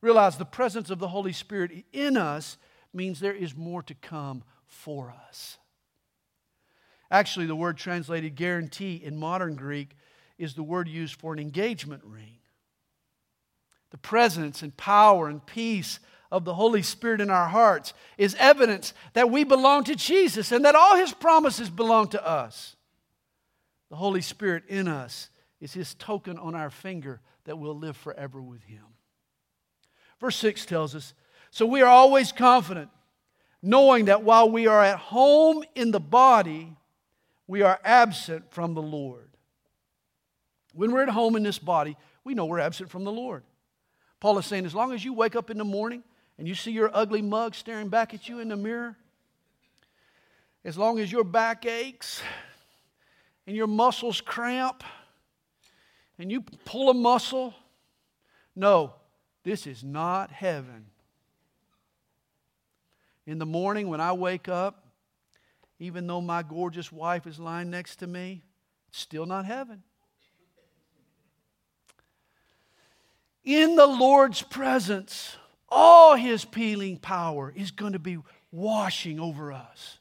Realize 0.00 0.36
the 0.36 0.44
presence 0.44 0.90
of 0.90 0.98
the 0.98 1.08
Holy 1.08 1.32
Spirit 1.32 1.84
in 1.92 2.16
us 2.16 2.56
means 2.96 3.20
there 3.20 3.34
is 3.34 3.54
more 3.54 3.82
to 3.82 3.94
come 3.94 4.42
for 4.66 5.14
us. 5.28 5.58
Actually, 7.10 7.46
the 7.46 7.54
word 7.54 7.76
translated 7.76 8.34
guarantee 8.34 8.96
in 8.96 9.16
modern 9.16 9.54
Greek 9.54 9.90
is 10.38 10.54
the 10.54 10.62
word 10.62 10.88
used 10.88 11.14
for 11.20 11.32
an 11.32 11.38
engagement 11.38 12.02
ring. 12.04 12.38
The 13.90 13.98
presence 13.98 14.62
and 14.62 14.76
power 14.76 15.28
and 15.28 15.44
peace 15.44 16.00
of 16.30 16.44
the 16.44 16.54
Holy 16.54 16.82
Spirit 16.82 17.20
in 17.20 17.30
our 17.30 17.48
hearts 17.48 17.94
is 18.18 18.34
evidence 18.38 18.92
that 19.12 19.30
we 19.30 19.44
belong 19.44 19.84
to 19.84 19.94
Jesus 19.94 20.50
and 20.50 20.64
that 20.64 20.74
all 20.74 20.96
His 20.96 21.12
promises 21.12 21.70
belong 21.70 22.08
to 22.08 22.26
us. 22.26 22.74
The 23.90 23.96
Holy 23.96 24.20
Spirit 24.20 24.64
in 24.68 24.88
us 24.88 25.30
is 25.60 25.72
His 25.72 25.94
token 25.94 26.38
on 26.38 26.54
our 26.54 26.70
finger 26.70 27.20
that 27.44 27.58
we'll 27.58 27.78
live 27.78 27.96
forever 27.96 28.42
with 28.42 28.64
Him. 28.64 28.84
Verse 30.20 30.36
6 30.36 30.66
tells 30.66 30.94
us 30.94 31.14
So 31.50 31.66
we 31.66 31.82
are 31.82 31.88
always 31.88 32.32
confident, 32.32 32.90
knowing 33.62 34.06
that 34.06 34.22
while 34.22 34.50
we 34.50 34.66
are 34.66 34.82
at 34.82 34.98
home 34.98 35.64
in 35.74 35.90
the 35.90 36.00
body, 36.00 36.76
we 37.46 37.62
are 37.62 37.80
absent 37.84 38.50
from 38.52 38.74
the 38.74 38.82
Lord. 38.82 39.30
When 40.74 40.92
we're 40.92 41.04
at 41.04 41.08
home 41.08 41.36
in 41.36 41.42
this 41.42 41.58
body, 41.58 41.96
we 42.24 42.34
know 42.34 42.46
we're 42.46 42.58
absent 42.58 42.90
from 42.90 43.04
the 43.04 43.12
Lord. 43.12 43.44
Paul 44.20 44.38
is 44.38 44.46
saying, 44.46 44.66
as 44.66 44.74
long 44.74 44.92
as 44.92 45.04
you 45.04 45.12
wake 45.12 45.36
up 45.36 45.50
in 45.50 45.58
the 45.58 45.64
morning 45.64 46.02
and 46.38 46.46
you 46.46 46.54
see 46.54 46.70
your 46.70 46.90
ugly 46.92 47.22
mug 47.22 47.54
staring 47.54 47.88
back 47.88 48.12
at 48.12 48.28
you 48.28 48.40
in 48.40 48.48
the 48.48 48.56
mirror, 48.56 48.96
as 50.64 50.76
long 50.76 50.98
as 50.98 51.10
your 51.10 51.24
back 51.24 51.64
aches 51.64 52.20
and 53.46 53.54
your 53.54 53.68
muscles 53.68 54.20
cramp 54.20 54.82
and 56.18 56.30
you 56.30 56.42
pull 56.64 56.90
a 56.90 56.94
muscle, 56.94 57.54
no, 58.54 58.94
this 59.44 59.66
is 59.66 59.84
not 59.84 60.30
heaven. 60.30 60.86
In 63.26 63.38
the 63.38 63.46
morning 63.46 63.88
when 63.88 64.00
I 64.00 64.12
wake 64.12 64.48
up, 64.48 64.86
even 65.78 66.06
though 66.06 66.20
my 66.20 66.42
gorgeous 66.42 66.92
wife 66.92 67.26
is 67.26 67.38
lying 67.38 67.70
next 67.70 67.96
to 67.96 68.06
me, 68.06 68.42
it's 68.88 68.98
still 68.98 69.26
not 69.26 69.44
heaven. 69.44 69.82
In 73.44 73.76
the 73.76 73.86
Lord's 73.86 74.42
presence, 74.42 75.36
all 75.68 76.14
his 76.14 76.44
peeling 76.44 76.98
power 76.98 77.52
is 77.54 77.70
going 77.70 77.92
to 77.92 77.98
be 77.98 78.18
washing 78.50 79.20
over 79.20 79.52
us. 79.52 79.98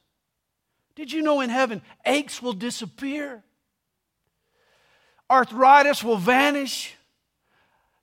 Did 0.96 1.12
you 1.12 1.22
know 1.22 1.42
in 1.42 1.50
heaven, 1.50 1.82
aches 2.06 2.42
will 2.42 2.54
disappear? 2.54 3.44
Arthritis 5.30 6.04
will 6.04 6.18
vanish. 6.18 6.96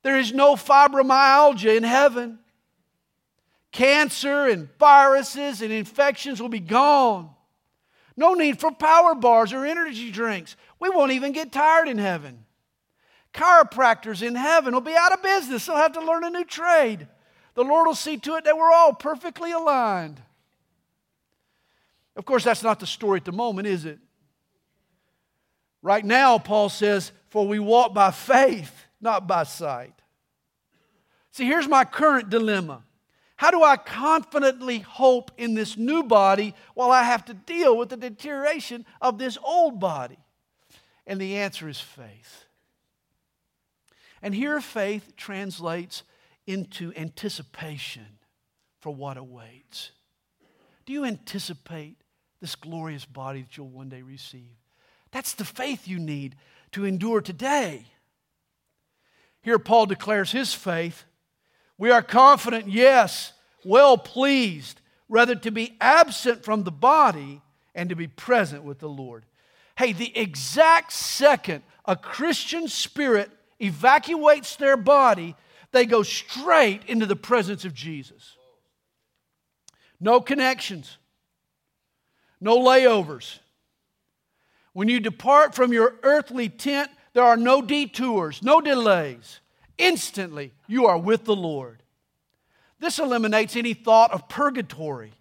There 0.02 0.18
is 0.18 0.32
no 0.32 0.56
fibromyalgia 0.56 1.76
in 1.76 1.84
heaven. 1.84 2.38
Cancer 3.72 4.48
and 4.48 4.68
viruses 4.78 5.62
and 5.62 5.72
infections 5.72 6.40
will 6.40 6.50
be 6.50 6.60
gone. 6.60 7.30
No 8.16 8.34
need 8.34 8.60
for 8.60 8.70
power 8.70 9.14
bars 9.14 9.52
or 9.52 9.64
energy 9.64 10.10
drinks. 10.10 10.56
We 10.78 10.90
won't 10.90 11.12
even 11.12 11.32
get 11.32 11.50
tired 11.50 11.88
in 11.88 11.96
heaven. 11.96 12.44
Chiropractors 13.32 14.22
in 14.22 14.34
heaven 14.34 14.74
will 14.74 14.82
be 14.82 14.94
out 14.94 15.12
of 15.12 15.22
business. 15.22 15.64
They'll 15.64 15.76
have 15.76 15.92
to 15.92 16.04
learn 16.04 16.22
a 16.24 16.30
new 16.30 16.44
trade. 16.44 17.08
The 17.54 17.64
Lord 17.64 17.86
will 17.86 17.94
see 17.94 18.18
to 18.18 18.36
it 18.36 18.44
that 18.44 18.56
we're 18.56 18.70
all 18.70 18.92
perfectly 18.92 19.52
aligned. 19.52 20.20
Of 22.14 22.26
course, 22.26 22.44
that's 22.44 22.62
not 22.62 22.78
the 22.78 22.86
story 22.86 23.18
at 23.18 23.24
the 23.24 23.32
moment, 23.32 23.66
is 23.66 23.86
it? 23.86 23.98
Right 25.80 26.04
now, 26.04 26.38
Paul 26.38 26.68
says, 26.68 27.10
For 27.30 27.46
we 27.46 27.58
walk 27.58 27.94
by 27.94 28.10
faith, 28.10 28.84
not 29.00 29.26
by 29.26 29.44
sight. 29.44 29.94
See, 31.30 31.46
here's 31.46 31.66
my 31.66 31.86
current 31.86 32.28
dilemma. 32.28 32.82
How 33.42 33.50
do 33.50 33.64
I 33.64 33.76
confidently 33.76 34.78
hope 34.78 35.32
in 35.36 35.54
this 35.54 35.76
new 35.76 36.04
body 36.04 36.54
while 36.74 36.92
I 36.92 37.02
have 37.02 37.24
to 37.24 37.34
deal 37.34 37.76
with 37.76 37.88
the 37.88 37.96
deterioration 37.96 38.86
of 39.00 39.18
this 39.18 39.36
old 39.42 39.80
body? 39.80 40.18
And 41.08 41.20
the 41.20 41.38
answer 41.38 41.68
is 41.68 41.80
faith. 41.80 42.44
And 44.22 44.32
here, 44.32 44.60
faith 44.60 45.16
translates 45.16 46.04
into 46.46 46.92
anticipation 46.94 48.06
for 48.78 48.94
what 48.94 49.16
awaits. 49.16 49.90
Do 50.86 50.92
you 50.92 51.04
anticipate 51.04 51.96
this 52.40 52.54
glorious 52.54 53.04
body 53.04 53.42
that 53.42 53.56
you'll 53.56 53.66
one 53.66 53.88
day 53.88 54.02
receive? 54.02 54.54
That's 55.10 55.34
the 55.34 55.44
faith 55.44 55.88
you 55.88 55.98
need 55.98 56.36
to 56.70 56.84
endure 56.84 57.20
today. 57.20 57.86
Here, 59.42 59.58
Paul 59.58 59.86
declares 59.86 60.30
his 60.30 60.54
faith 60.54 61.06
we 61.78 61.90
are 61.90 62.02
confident, 62.02 62.68
yes, 62.68 63.32
well 63.64 63.96
pleased, 63.96 64.80
rather 65.08 65.34
to 65.34 65.50
be 65.50 65.76
absent 65.80 66.44
from 66.44 66.64
the 66.64 66.72
body 66.72 67.40
and 67.74 67.88
to 67.88 67.96
be 67.96 68.08
present 68.08 68.64
with 68.64 68.78
the 68.78 68.88
Lord. 68.88 69.24
Hey, 69.76 69.92
the 69.92 70.16
exact 70.16 70.92
second 70.92 71.62
a 71.84 71.96
Christian 71.96 72.68
spirit 72.68 73.30
evacuates 73.60 74.56
their 74.56 74.76
body, 74.76 75.34
they 75.72 75.86
go 75.86 76.02
straight 76.02 76.82
into 76.86 77.06
the 77.06 77.16
presence 77.16 77.64
of 77.64 77.74
Jesus. 77.74 78.36
No 79.98 80.20
connections, 80.20 80.98
no 82.40 82.58
layovers. 82.58 83.38
When 84.72 84.88
you 84.88 85.00
depart 85.00 85.54
from 85.54 85.72
your 85.72 85.94
earthly 86.02 86.48
tent, 86.48 86.90
there 87.12 87.24
are 87.24 87.36
no 87.36 87.62
detours, 87.62 88.42
no 88.42 88.60
delays 88.60 89.40
instantly 89.78 90.52
you 90.66 90.86
are 90.86 90.98
with 90.98 91.24
the 91.24 91.36
Lord. 91.36 91.82
This 92.78 92.98
eliminates 92.98 93.56
any 93.56 93.74
thought 93.74 94.12
of 94.12 94.28
purgatory. 94.28 95.12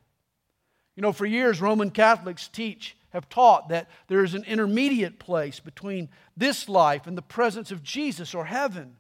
You 0.96 1.02
know, 1.02 1.14
for 1.14 1.26
years, 1.26 1.62
Roman 1.62 1.92
Catholics 1.92 2.48
teach, 2.48 2.96
have 3.12 3.30
taught 3.30 3.70
that 3.70 3.90
there 4.08 4.24
is 4.24 4.34
an 4.34 4.44
intermediate 4.46 5.20
place 5.20 5.60
between 5.60 6.10
this 6.36 6.68
life 6.68 7.08
and 7.08 7.18
the 7.18 7.22
presence 7.22 7.72
of 7.72 7.84
Jesus 7.84 8.34
or 8.34 8.46
heaven. 8.46 8.98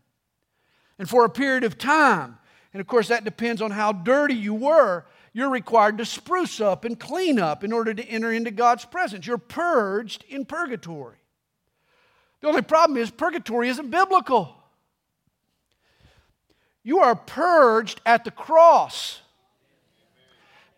And 1.00 1.10
for 1.10 1.26
a 1.26 1.30
period 1.30 1.64
of 1.64 1.78
time, 1.78 2.38
and 2.74 2.82
of 2.82 2.88
course, 2.88 3.08
that 3.08 3.24
depends 3.24 3.62
on 3.62 3.72
how 3.72 3.92
dirty 3.92 4.36
you 4.36 4.54
were, 4.54 5.06
you're 5.34 5.50
required 5.50 5.98
to 5.98 6.06
spruce 6.06 6.60
up 6.60 6.86
and 6.86 7.00
clean 7.00 7.40
up 7.40 7.64
in 7.64 7.72
order 7.72 7.94
to 7.94 8.04
enter 8.04 8.32
into 8.32 8.52
God's 8.52 8.86
presence. 8.86 9.26
You're 9.26 9.38
purged 9.38 10.26
in 10.28 10.46
purgatory. 10.46 11.18
The 12.42 12.48
only 12.48 12.62
problem 12.62 12.98
is, 12.98 13.12
purgatory 13.12 13.70
isn't 13.70 13.90
biblical. 13.90 14.61
You 16.84 17.00
are 17.00 17.16
purged 17.16 18.02
at 18.06 18.24
the 18.24 18.32
cross. 18.32 19.22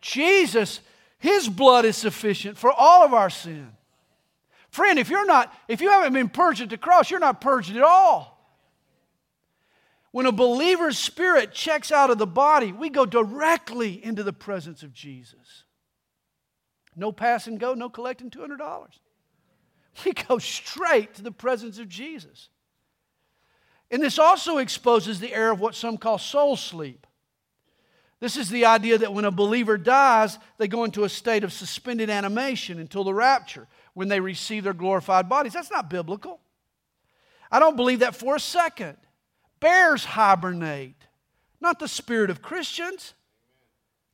Jesus, 0.02 0.82
his 1.18 1.48
blood 1.48 1.86
is 1.86 1.96
sufficient 1.96 2.58
for 2.58 2.72
all 2.72 3.06
of 3.06 3.14
our 3.14 3.30
sin. 3.30 3.70
Friend, 4.70 5.00
if 5.00 5.10
you're 5.10 5.26
not, 5.26 5.54
if 5.68 5.82
you 5.82 5.90
haven't 5.90 6.14
been 6.14 6.30
purged 6.30 6.62
at 6.62 6.70
the 6.70 6.78
cross, 6.78 7.10
you're 7.10 7.20
not 7.20 7.40
purged 7.40 7.76
at 7.76 7.84
all. 7.84 8.34
When 10.12 10.26
a 10.26 10.32
believer's 10.32 11.00
spirit 11.00 11.54
checks 11.54 11.92
out 11.92 12.12
of 12.12 12.18
the 12.18 12.28
body, 12.28 12.72
we 12.72 12.90
go 12.90 13.06
directly 13.06 14.04
into 14.04 14.24
the 14.24 14.34
presence 14.34 14.84
of 14.84 14.94
Jesus. 14.94 15.64
No 16.96 17.12
pass 17.12 17.48
and 17.48 17.60
go, 17.60 17.74
no 17.74 17.90
collecting 17.90 18.30
$200. 18.30 18.60
We 20.06 20.14
go 20.14 20.38
straight 20.40 21.16
to 21.16 21.22
the 21.22 21.32
presence 21.32 21.80
of 21.80 21.88
Jesus. 21.88 22.50
And 23.92 24.02
this 24.02 24.18
also 24.18 24.58
exposes 24.58 25.20
the 25.20 25.34
error 25.34 25.52
of 25.52 25.60
what 25.60 25.76
some 25.76 25.98
call 25.98 26.18
soul 26.18 26.56
sleep. 26.56 27.06
This 28.20 28.38
is 28.38 28.50
the 28.50 28.66
idea 28.66 28.98
that 28.98 29.14
when 29.14 29.26
a 29.26 29.32
believer 29.32 29.78
dies, 29.78 30.40
they 30.58 30.70
go 30.70 30.86
into 30.86 31.04
a 31.04 31.10
state 31.10 31.44
of 31.44 31.52
suspended 31.52 32.10
animation 32.10 32.80
until 32.80 33.04
the 33.04 33.14
rapture 33.14 33.68
when 33.94 34.08
they 34.08 34.22
receive 34.22 34.64
their 34.64 34.74
glorified 34.74 35.28
bodies. 35.28 35.54
That's 35.54 35.70
not 35.70 35.90
biblical. 35.90 36.40
I 37.52 37.60
don't 37.60 37.76
believe 37.76 38.00
that 38.00 38.16
for 38.16 38.36
a 38.36 38.40
second. 38.40 38.98
Bears 39.60 40.06
hibernate, 40.06 40.96
not 41.62 41.80
the 41.80 41.88
spirit 41.88 42.30
of 42.30 42.42
Christians. 42.42 43.14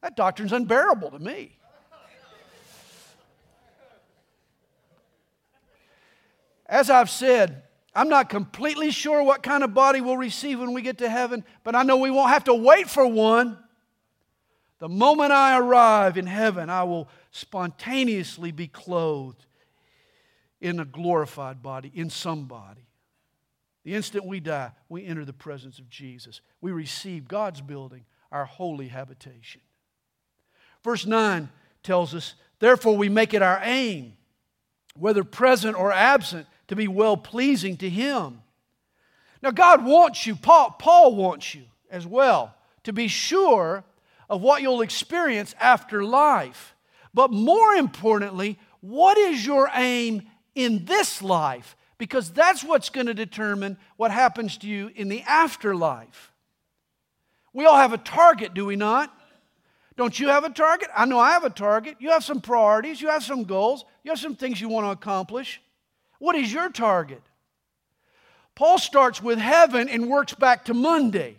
That 0.01 0.15
doctrine's 0.15 0.53
unbearable 0.53 1.11
to 1.11 1.19
me. 1.19 1.57
As 6.65 6.89
I've 6.89 7.09
said, 7.09 7.63
I'm 7.95 8.09
not 8.09 8.29
completely 8.29 8.91
sure 8.91 9.23
what 9.23 9.43
kind 9.43 9.63
of 9.63 9.73
body 9.73 10.01
we'll 10.01 10.17
receive 10.17 10.59
when 10.59 10.73
we 10.73 10.81
get 10.81 10.99
to 10.99 11.09
heaven, 11.09 11.43
but 11.63 11.75
I 11.75 11.83
know 11.83 11.97
we 11.97 12.11
won't 12.11 12.29
have 12.29 12.43
to 12.45 12.53
wait 12.53 12.89
for 12.89 13.05
one. 13.05 13.57
The 14.79 14.89
moment 14.89 15.31
I 15.31 15.57
arrive 15.57 16.17
in 16.17 16.25
heaven, 16.25 16.69
I 16.69 16.83
will 16.83 17.09
spontaneously 17.31 18.51
be 18.51 18.67
clothed 18.67 19.45
in 20.61 20.79
a 20.79 20.85
glorified 20.85 21.61
body, 21.61 21.91
in 21.93 22.09
somebody. 22.09 22.85
The 23.83 23.95
instant 23.95 24.25
we 24.25 24.39
die, 24.39 24.71
we 24.87 25.05
enter 25.05 25.25
the 25.25 25.33
presence 25.33 25.79
of 25.79 25.89
Jesus. 25.89 26.41
We 26.61 26.71
receive 26.71 27.27
God's 27.27 27.61
building, 27.61 28.05
our 28.31 28.45
holy 28.45 28.87
habitation. 28.87 29.61
Verse 30.83 31.05
9 31.05 31.49
tells 31.83 32.13
us, 32.13 32.35
Therefore, 32.59 32.95
we 32.97 33.09
make 33.09 33.33
it 33.33 33.41
our 33.41 33.59
aim, 33.63 34.13
whether 34.95 35.23
present 35.23 35.77
or 35.77 35.91
absent, 35.91 36.45
to 36.69 36.75
be 36.75 36.87
well 36.87 37.17
pleasing 37.17 37.77
to 37.77 37.89
Him. 37.89 38.41
Now, 39.41 39.51
God 39.51 39.83
wants 39.83 40.25
you, 40.25 40.35
Paul, 40.35 40.75
Paul 40.79 41.15
wants 41.15 41.53
you 41.53 41.63
as 41.91 42.07
well, 42.07 42.55
to 42.83 42.93
be 42.93 43.07
sure 43.07 43.83
of 44.29 44.41
what 44.41 44.61
you'll 44.61 44.81
experience 44.81 45.55
after 45.59 46.03
life. 46.03 46.75
But 47.13 47.31
more 47.31 47.73
importantly, 47.73 48.59
what 48.81 49.17
is 49.17 49.45
your 49.45 49.69
aim 49.73 50.23
in 50.55 50.85
this 50.85 51.21
life? 51.21 51.75
Because 51.97 52.31
that's 52.31 52.63
what's 52.63 52.89
going 52.89 53.07
to 53.07 53.13
determine 53.13 53.77
what 53.97 54.11
happens 54.11 54.57
to 54.59 54.67
you 54.67 54.91
in 54.95 55.09
the 55.09 55.21
afterlife. 55.23 56.31
We 57.51 57.65
all 57.65 57.77
have 57.77 57.93
a 57.93 57.97
target, 57.97 58.53
do 58.53 58.65
we 58.65 58.75
not? 58.75 59.13
Don't 59.97 60.17
you 60.19 60.29
have 60.29 60.43
a 60.43 60.49
target? 60.49 60.89
I 60.95 61.05
know 61.05 61.19
I 61.19 61.31
have 61.31 61.43
a 61.43 61.49
target. 61.49 61.97
You 61.99 62.11
have 62.11 62.23
some 62.23 62.39
priorities, 62.39 63.01
you 63.01 63.09
have 63.09 63.23
some 63.23 63.43
goals, 63.43 63.83
you 64.03 64.11
have 64.11 64.19
some 64.19 64.35
things 64.35 64.61
you 64.61 64.69
want 64.69 64.85
to 64.85 64.91
accomplish. 64.91 65.59
What 66.19 66.35
is 66.35 66.53
your 66.53 66.69
target? 66.69 67.23
Paul 68.55 68.77
starts 68.77 69.23
with 69.23 69.39
heaven 69.39 69.89
and 69.89 70.09
works 70.09 70.33
back 70.33 70.65
to 70.65 70.73
Monday. 70.73 71.37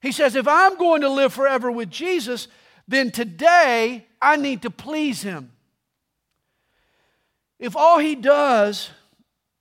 He 0.00 0.12
says, 0.12 0.34
if 0.34 0.48
I'm 0.48 0.76
going 0.76 1.02
to 1.02 1.08
live 1.08 1.32
forever 1.32 1.70
with 1.70 1.90
Jesus, 1.90 2.48
then 2.88 3.10
today 3.10 4.06
I 4.20 4.36
need 4.36 4.62
to 4.62 4.70
please 4.70 5.22
him. 5.22 5.52
If 7.58 7.76
all 7.76 7.98
he 7.98 8.14
does, 8.14 8.90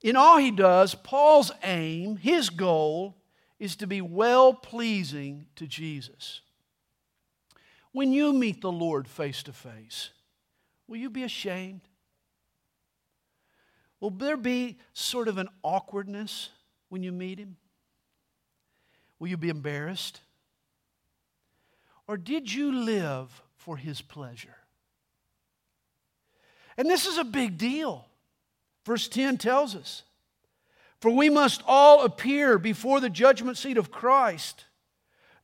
in 0.02 0.16
all 0.16 0.38
he 0.38 0.52
does, 0.52 0.96
Paul's 0.96 1.52
aim, 1.64 2.18
his 2.18 2.50
goal, 2.50 3.16
is 3.60 3.76
to 3.78 3.88
be 3.88 4.02
well 4.02 4.54
pleasing 4.54 5.46
to 5.56 5.68
Jesus. 5.68 6.42
When 7.94 8.12
you 8.12 8.34
meet 8.34 8.62
the 8.62 8.72
Lord 8.72 9.08
face 9.08 9.44
to 9.44 9.54
face, 9.54 10.10
will 10.88 10.98
you 10.98 11.10
be 11.10 11.24
ashamed? 11.24 11.82
Will 14.04 14.10
there 14.10 14.36
be 14.36 14.76
sort 14.92 15.30
of 15.30 15.38
an 15.38 15.48
awkwardness 15.64 16.50
when 16.90 17.04
you 17.04 17.14
meet 17.14 17.40
him? 17.40 17.56
Will 19.18 19.30
you 19.30 19.38
be 19.38 19.48
embarrassed? 19.48 20.20
Or 22.06 22.18
did 22.18 22.52
you 22.52 22.74
live 22.74 23.42
for 23.56 23.78
his 23.78 24.02
pleasure? 24.02 24.58
And 26.76 26.90
this 26.90 27.06
is 27.06 27.18
a 27.18 27.24
big 27.24 27.58
deal. 27.58 28.06
Verse 28.86 29.08
10 29.08 29.38
tells 29.38 29.74
us 29.74 30.04
For 31.00 31.10
we 31.10 31.30
must 31.30 31.64
all 31.66 32.04
appear 32.04 32.60
before 32.60 33.00
the 33.00 33.10
judgment 33.10 33.58
seat 33.58 33.78
of 33.78 33.90
Christ, 33.90 34.66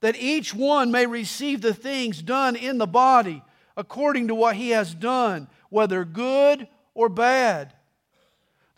that 0.01 0.17
each 0.17 0.53
one 0.53 0.91
may 0.91 1.05
receive 1.05 1.61
the 1.61 1.73
things 1.73 2.21
done 2.21 2.57
in 2.57 2.77
the 2.77 2.85
body 2.85 3.41
according 3.77 4.27
to 4.27 4.35
what 4.35 4.57
he 4.57 4.71
has 4.71 4.93
done, 4.93 5.47
whether 5.69 6.03
good 6.03 6.67
or 6.93 7.07
bad. 7.07 7.73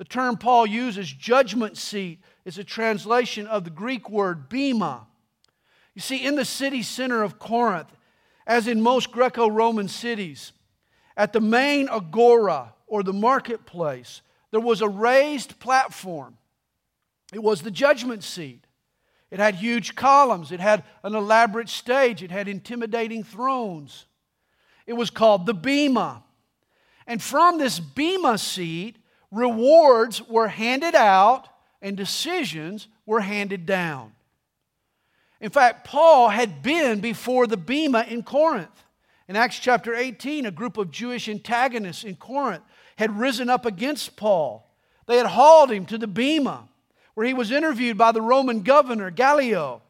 The 0.02 0.06
term 0.06 0.36
Paul 0.36 0.66
uses, 0.66 1.14
judgment 1.14 1.78
seat, 1.78 2.22
is 2.44 2.58
a 2.58 2.64
translation 2.64 3.46
of 3.46 3.66
the 3.66 3.70
Greek 3.70 4.10
word 4.10 4.50
bema. 4.50 5.06
You 5.94 6.02
see, 6.02 6.26
in 6.26 6.36
the 6.36 6.44
city 6.44 6.82
center 6.82 7.22
of 7.22 7.38
Corinth, 7.38 7.96
as 8.48 8.68
in 8.68 8.82
most 8.82 9.12
Greco 9.12 9.48
Roman 9.48 9.88
cities, 9.88 10.54
at 11.16 11.34
the 11.34 11.40
main 11.40 11.88
agora 11.88 12.74
or 12.88 13.04
the 13.04 13.14
marketplace, 13.14 14.24
there 14.50 14.60
was 14.60 14.82
a 14.82 14.90
raised 14.90 15.60
platform. 15.60 16.36
It 17.32 17.44
was 17.44 17.62
the 17.62 17.70
judgment 17.70 18.24
seat. 18.24 18.66
It 19.30 19.38
had 19.38 19.54
huge 19.54 19.94
columns, 19.94 20.52
it 20.52 20.60
had 20.60 20.84
an 21.04 21.14
elaborate 21.14 21.70
stage, 21.70 22.24
it 22.24 22.32
had 22.32 22.48
intimidating 22.48 23.24
thrones. 23.24 24.08
It 24.88 24.94
was 24.94 25.12
called 25.12 25.46
the 25.46 25.54
Bema. 25.54 26.24
And 27.06 27.22
from 27.22 27.60
this 27.60 27.80
Bema 27.80 28.40
seat, 28.40 28.98
rewards 29.32 30.22
were 30.28 30.48
handed 30.50 30.96
out 30.96 31.48
and 31.82 31.98
decisions 31.98 32.88
were 33.06 33.22
handed 33.22 33.66
down. 33.66 34.14
In 35.40 35.50
fact, 35.50 35.86
Paul 35.86 36.30
had 36.30 36.62
been 36.62 37.00
before 37.00 37.48
the 37.48 37.58
Bema 37.58 38.06
in 38.08 38.22
Corinth. 38.22 38.84
In 39.28 39.36
Acts 39.36 39.58
chapter 39.60 39.96
18, 39.96 40.46
a 40.46 40.52
group 40.52 40.78
of 40.78 40.92
Jewish 40.92 41.28
antagonists 41.28 42.04
in 42.04 42.16
Corinth 42.16 42.64
had 42.98 43.18
risen 43.18 43.50
up 43.50 43.66
against 43.66 44.16
Paul. 44.16 44.70
They 45.08 45.18
had 45.18 45.26
hauled 45.26 45.72
him 45.72 45.86
to 45.88 45.98
the 45.98 46.08
Bema, 46.08 46.68
where 47.16 47.26
he 47.26 47.34
was 47.34 47.50
interviewed 47.50 47.98
by 47.98 48.12
the 48.12 48.22
Roman 48.22 48.62
governor, 48.62 49.10
Gallio. 49.10 49.82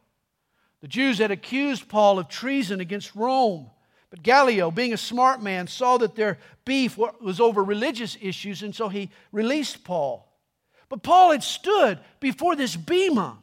The 0.80 0.88
Jews 0.88 1.18
had 1.18 1.32
accused 1.32 1.90
Paul 1.90 2.18
of 2.18 2.30
treason 2.30 2.80
against 2.80 3.16
Rome. 3.16 3.70
But 4.12 4.22
Gallio, 4.22 4.70
being 4.70 4.94
a 4.94 4.98
smart 4.98 5.42
man, 5.42 5.66
saw 5.66 5.98
that 5.98 6.16
their 6.16 6.38
beef 6.66 6.98
was 6.98 7.40
over 7.40 7.64
religious 7.64 8.16
issues, 8.22 8.62
and 8.62 8.76
so 8.76 8.90
he 8.90 9.10
released 9.32 9.84
Paul. 9.84 10.28
But 10.90 11.02
Paul 11.02 11.32
had 11.32 11.42
stood 11.44 11.98
before 12.20 12.56
this 12.56 12.76
Bema 12.76 13.40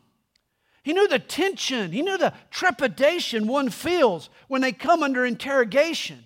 he 0.88 0.94
knew 0.94 1.07
the 1.07 1.18
tension, 1.18 1.92
he 1.92 2.00
knew 2.00 2.16
the 2.16 2.33
trepidation 2.50 3.46
one 3.46 3.68
feels 3.68 4.31
when 4.46 4.62
they 4.62 4.72
come 4.72 5.02
under 5.02 5.26
interrogation, 5.26 6.24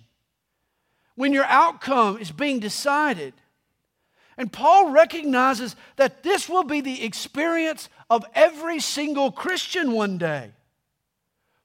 when 1.15 1.33
your 1.33 1.43
outcome 1.43 2.17
is 2.17 2.31
being 2.31 2.61
decided. 2.61 3.33
And 4.37 4.49
Paul 4.49 4.91
recognizes 4.91 5.75
that 5.97 6.23
this 6.23 6.47
will 6.47 6.63
be 6.63 6.79
the 6.79 7.03
experience 7.03 7.89
of 8.09 8.25
every 8.33 8.79
single 8.79 9.33
Christian 9.33 9.91
one 9.91 10.17
day. 10.17 10.51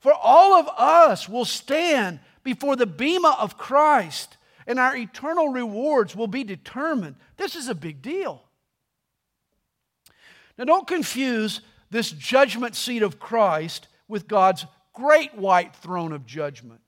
For 0.01 0.13
all 0.13 0.55
of 0.55 0.69
us 0.77 1.29
will 1.29 1.45
stand 1.45 2.19
before 2.43 2.77
the 2.77 2.87
bema 2.87 3.37
of 3.39 3.59
Christ, 3.59 4.37
and 4.67 4.79
our 4.79 4.97
eternal 4.97 5.49
rewards 5.49 6.15
will 6.15 6.27
be 6.27 6.45
determined. 6.45 7.17
This 7.37 7.57
is 7.57 7.69
a 7.69 7.75
big 7.75 8.03
deal. 8.03 8.43
Now, 10.57 10.65
don't 10.65 10.87
confuse 10.87 11.61
this 11.91 12.11
judgment 12.11 12.75
seat 12.75 13.03
of 13.03 13.19
Christ 13.19 13.89
with 14.09 14.29
God's 14.29 14.67
great 14.93 15.35
white 15.35 15.75
throne 15.77 16.13
of 16.13 16.27
judgment. 16.27 16.81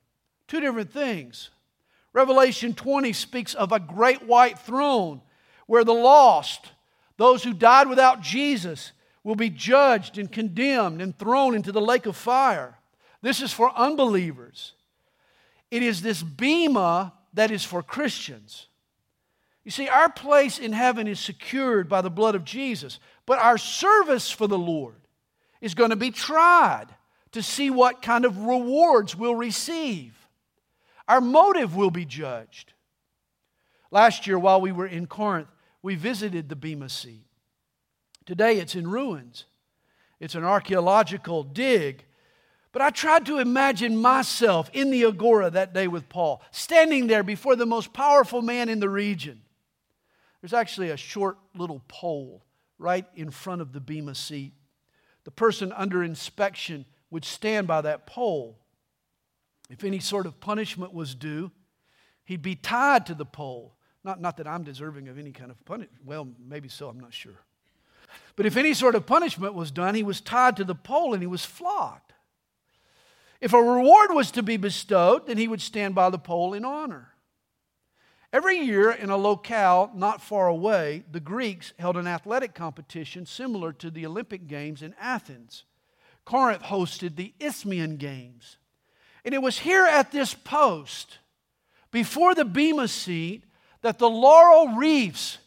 Two 0.48 0.60
different 0.60 0.92
things. 0.92 1.50
Revelation 2.12 2.74
20 2.74 3.12
speaks 3.12 3.54
of 3.54 3.70
a 3.70 3.78
great 3.78 4.26
white 4.26 4.58
throne 4.58 5.22
where 5.66 5.84
the 5.84 5.94
lost, 5.94 6.72
those 7.16 7.44
who 7.44 7.54
died 7.54 7.88
without 7.88 8.20
Jesus, 8.20 8.90
will 9.22 9.36
be 9.36 9.50
judged 9.50 10.18
and 10.18 10.32
condemned 10.32 11.00
and 11.00 11.16
thrown 11.16 11.54
into 11.54 11.70
the 11.70 11.80
lake 11.80 12.06
of 12.06 12.16
fire. 12.16 12.78
This 13.22 13.40
is 13.40 13.52
for 13.52 13.72
unbelievers. 13.78 14.72
It 15.70 15.82
is 15.82 16.02
this 16.02 16.22
bema 16.22 17.12
that 17.34 17.50
is 17.50 17.64
for 17.64 17.82
Christians. 17.82 18.66
You 19.64 19.70
see, 19.70 19.88
our 19.88 20.10
place 20.10 20.58
in 20.58 20.72
heaven 20.72 21.06
is 21.06 21.20
secured 21.20 21.88
by 21.88 22.00
the 22.00 22.10
blood 22.10 22.34
of 22.34 22.44
Jesus, 22.44 22.98
but 23.26 23.38
our 23.38 23.58
service 23.58 24.30
for 24.30 24.46
the 24.46 24.58
Lord 24.58 24.96
is 25.60 25.74
going 25.74 25.90
to 25.90 25.96
be 25.96 26.10
tried 26.10 26.86
to 27.32 27.42
see 27.42 27.70
what 27.70 28.02
kind 28.02 28.24
of 28.24 28.38
rewards 28.38 29.14
we'll 29.14 29.36
receive. 29.36 30.14
Our 31.06 31.20
motive 31.20 31.76
will 31.76 31.90
be 31.90 32.04
judged. 32.04 32.72
Last 33.90 34.26
year, 34.26 34.38
while 34.38 34.60
we 34.60 34.72
were 34.72 34.86
in 34.86 35.06
Corinth, 35.06 35.48
we 35.82 35.94
visited 35.94 36.48
the 36.48 36.56
Bema 36.56 36.88
Seat. 36.88 37.26
Today, 38.26 38.58
it's 38.58 38.74
in 38.74 38.88
ruins. 38.88 39.46
It's 40.20 40.34
an 40.34 40.44
archaeological 40.44 41.42
dig. 41.42 42.04
But 42.72 42.82
I 42.82 42.90
tried 42.90 43.26
to 43.26 43.38
imagine 43.38 43.96
myself 43.96 44.70
in 44.72 44.90
the 44.90 45.04
Agora 45.04 45.50
that 45.50 45.74
day 45.74 45.88
with 45.88 46.08
Paul, 46.08 46.40
standing 46.52 47.08
there 47.08 47.24
before 47.24 47.56
the 47.56 47.66
most 47.66 47.92
powerful 47.92 48.42
man 48.42 48.68
in 48.68 48.78
the 48.78 48.88
region. 48.88 49.42
There's 50.40 50.52
actually 50.52 50.90
a 50.90 50.96
short 50.96 51.36
little 51.54 51.82
pole 51.88 52.44
right 52.78 53.06
in 53.14 53.30
front 53.30 53.60
of 53.60 53.72
the 53.72 53.80
Bema 53.80 54.14
seat. 54.14 54.52
The 55.24 55.30
person 55.30 55.72
under 55.72 56.02
inspection 56.02 56.86
would 57.10 57.24
stand 57.24 57.66
by 57.66 57.80
that 57.82 58.06
pole. 58.06 58.58
If 59.68 59.84
any 59.84 59.98
sort 59.98 60.26
of 60.26 60.40
punishment 60.40 60.94
was 60.94 61.14
due, 61.14 61.50
he'd 62.24 62.42
be 62.42 62.54
tied 62.54 63.06
to 63.06 63.14
the 63.14 63.26
pole. 63.26 63.74
Not, 64.02 64.20
not 64.20 64.36
that 64.38 64.46
I'm 64.46 64.62
deserving 64.62 65.08
of 65.08 65.18
any 65.18 65.32
kind 65.32 65.50
of 65.50 65.62
punishment. 65.64 66.06
Well, 66.06 66.28
maybe 66.38 66.68
so, 66.68 66.88
I'm 66.88 67.00
not 67.00 67.12
sure. 67.12 67.40
But 68.34 68.46
if 68.46 68.56
any 68.56 68.72
sort 68.74 68.94
of 68.94 69.06
punishment 69.06 69.54
was 69.54 69.70
done, 69.70 69.94
he 69.94 70.02
was 70.02 70.20
tied 70.20 70.56
to 70.56 70.64
the 70.64 70.74
pole 70.74 71.12
and 71.12 71.22
he 71.22 71.26
was 71.26 71.44
flogged. 71.44 72.09
If 73.40 73.52
a 73.52 73.62
reward 73.62 74.12
was 74.12 74.30
to 74.32 74.42
be 74.42 74.56
bestowed, 74.56 75.26
then 75.26 75.38
he 75.38 75.48
would 75.48 75.62
stand 75.62 75.94
by 75.94 76.10
the 76.10 76.18
pole 76.18 76.52
in 76.52 76.64
honor. 76.64 77.14
Every 78.32 78.58
year 78.58 78.90
in 78.90 79.10
a 79.10 79.16
locale 79.16 79.90
not 79.94 80.22
far 80.22 80.46
away, 80.46 81.04
the 81.10 81.20
Greeks 81.20 81.72
held 81.78 81.96
an 81.96 82.06
athletic 82.06 82.54
competition 82.54 83.26
similar 83.26 83.72
to 83.74 83.90
the 83.90 84.06
Olympic 84.06 84.46
Games 84.46 84.82
in 84.82 84.94
Athens. 85.00 85.64
Corinth 86.24 86.62
hosted 86.62 87.16
the 87.16 87.34
Isthmian 87.40 87.96
Games. 87.96 88.58
And 89.24 89.34
it 89.34 89.42
was 89.42 89.58
here 89.58 89.84
at 89.84 90.12
this 90.12 90.32
post, 90.32 91.18
before 91.90 92.34
the 92.34 92.44
Bema 92.44 92.88
seat, 92.88 93.44
that 93.82 93.98
the 93.98 94.08
laurel 94.08 94.76
wreaths 94.76 95.38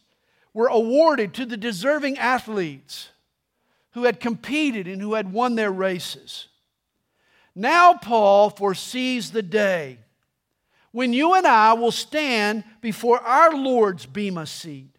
were 0.53 0.67
awarded 0.67 1.33
to 1.35 1.45
the 1.45 1.57
deserving 1.57 2.17
athletes 2.17 3.09
who 3.91 4.03
had 4.03 4.19
competed 4.19 4.87
and 4.87 5.01
who 5.01 5.13
had 5.13 5.31
won 5.31 5.55
their 5.55 5.71
races. 5.71 6.47
Now, 7.55 7.93
Paul 7.93 8.49
foresees 8.49 9.31
the 9.31 9.43
day 9.43 9.99
when 10.91 11.13
you 11.13 11.33
and 11.35 11.45
I 11.45 11.73
will 11.73 11.91
stand 11.91 12.63
before 12.81 13.19
our 13.19 13.55
Lord's 13.55 14.05
Bema 14.05 14.45
seat 14.45 14.93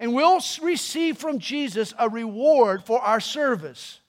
and 0.00 0.14
we'll 0.14 0.40
receive 0.62 1.18
from 1.18 1.38
Jesus 1.38 1.92
a 1.98 2.08
reward 2.08 2.84
for 2.84 3.00
our 3.00 3.20
service. 3.20 4.00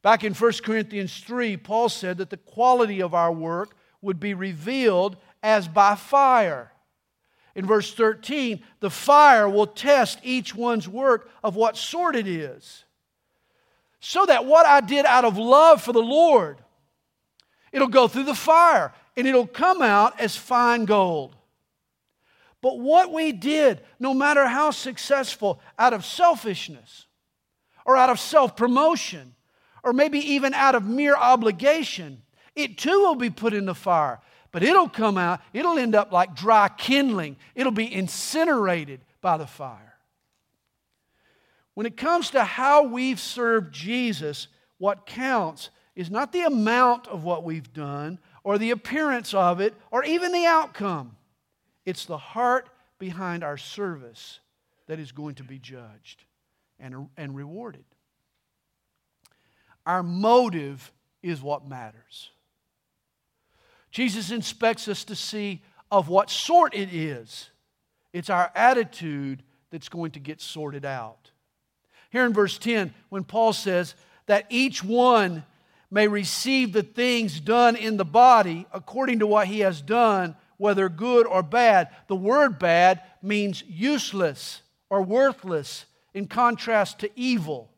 Back 0.00 0.24
in 0.24 0.32
1 0.34 0.52
Corinthians 0.64 1.18
3, 1.18 1.58
Paul 1.58 1.90
said 1.90 2.16
that 2.18 2.30
the 2.30 2.38
quality 2.38 3.00
of 3.00 3.14
our 3.14 3.30
work 3.30 3.76
would 4.00 4.18
be 4.18 4.34
revealed 4.34 5.18
as 5.42 5.68
by 5.68 5.94
fire. 5.94 6.72
In 7.54 7.66
verse 7.66 7.94
13, 7.94 8.62
the 8.80 8.90
fire 8.90 9.48
will 9.48 9.66
test 9.66 10.18
each 10.22 10.54
one's 10.54 10.88
work 10.88 11.30
of 11.44 11.54
what 11.54 11.76
sort 11.76 12.16
it 12.16 12.26
is. 12.26 12.84
So 14.04 14.26
that 14.26 14.46
what 14.46 14.66
I 14.66 14.80
did 14.80 15.06
out 15.06 15.24
of 15.24 15.38
love 15.38 15.80
for 15.80 15.92
the 15.92 16.02
Lord, 16.02 16.58
it'll 17.70 17.86
go 17.86 18.08
through 18.08 18.24
the 18.24 18.34
fire 18.34 18.92
and 19.16 19.28
it'll 19.28 19.46
come 19.46 19.80
out 19.80 20.18
as 20.18 20.34
fine 20.36 20.86
gold. 20.86 21.36
But 22.60 22.80
what 22.80 23.12
we 23.12 23.30
did, 23.30 23.80
no 24.00 24.12
matter 24.12 24.44
how 24.44 24.72
successful, 24.72 25.60
out 25.78 25.92
of 25.92 26.04
selfishness 26.04 27.06
or 27.86 27.96
out 27.96 28.10
of 28.10 28.18
self 28.18 28.56
promotion 28.56 29.36
or 29.84 29.92
maybe 29.92 30.18
even 30.18 30.52
out 30.52 30.74
of 30.74 30.84
mere 30.84 31.14
obligation, 31.14 32.22
it 32.56 32.78
too 32.78 32.98
will 32.98 33.14
be 33.14 33.30
put 33.30 33.54
in 33.54 33.66
the 33.66 33.74
fire. 33.74 34.20
But 34.50 34.64
it'll 34.64 34.88
come 34.88 35.16
out, 35.16 35.40
it'll 35.52 35.78
end 35.78 35.94
up 35.94 36.10
like 36.10 36.34
dry 36.34 36.68
kindling, 36.76 37.36
it'll 37.54 37.70
be 37.70 37.92
incinerated 37.94 39.00
by 39.20 39.36
the 39.36 39.46
fire. 39.46 39.91
When 41.74 41.86
it 41.86 41.96
comes 41.96 42.30
to 42.30 42.44
how 42.44 42.84
we've 42.84 43.20
served 43.20 43.72
Jesus, 43.72 44.48
what 44.78 45.06
counts 45.06 45.70
is 45.94 46.10
not 46.10 46.32
the 46.32 46.42
amount 46.42 47.08
of 47.08 47.24
what 47.24 47.44
we've 47.44 47.72
done 47.72 48.18
or 48.44 48.58
the 48.58 48.70
appearance 48.70 49.34
of 49.34 49.60
it 49.60 49.74
or 49.90 50.04
even 50.04 50.32
the 50.32 50.46
outcome. 50.46 51.16
It's 51.84 52.04
the 52.04 52.18
heart 52.18 52.68
behind 52.98 53.42
our 53.42 53.56
service 53.56 54.40
that 54.86 54.98
is 54.98 55.12
going 55.12 55.36
to 55.36 55.44
be 55.44 55.58
judged 55.58 56.24
and, 56.78 57.08
and 57.16 57.34
rewarded. 57.34 57.84
Our 59.86 60.02
motive 60.02 60.92
is 61.22 61.42
what 61.42 61.68
matters. 61.68 62.30
Jesus 63.90 64.30
inspects 64.30 64.88
us 64.88 65.04
to 65.04 65.14
see 65.14 65.62
of 65.90 66.08
what 66.08 66.30
sort 66.30 66.74
it 66.74 66.94
is. 66.94 67.50
It's 68.12 68.30
our 68.30 68.50
attitude 68.54 69.42
that's 69.70 69.88
going 69.88 70.12
to 70.12 70.20
get 70.20 70.40
sorted 70.40 70.84
out. 70.84 71.31
Here 72.12 72.26
in 72.26 72.34
verse 72.34 72.58
10, 72.58 72.92
when 73.08 73.24
Paul 73.24 73.54
says 73.54 73.94
that 74.26 74.44
each 74.50 74.84
one 74.84 75.44
may 75.90 76.08
receive 76.08 76.72
the 76.72 76.82
things 76.82 77.40
done 77.40 77.74
in 77.74 77.96
the 77.96 78.04
body 78.04 78.66
according 78.70 79.20
to 79.20 79.26
what 79.26 79.46
he 79.46 79.60
has 79.60 79.80
done, 79.80 80.36
whether 80.58 80.90
good 80.90 81.26
or 81.26 81.42
bad, 81.42 81.88
the 82.08 82.14
word 82.14 82.58
bad 82.58 83.00
means 83.22 83.64
useless 83.66 84.60
or 84.90 85.00
worthless 85.00 85.86
in 86.12 86.26
contrast 86.26 86.98
to 86.98 87.10
evil. 87.18 87.70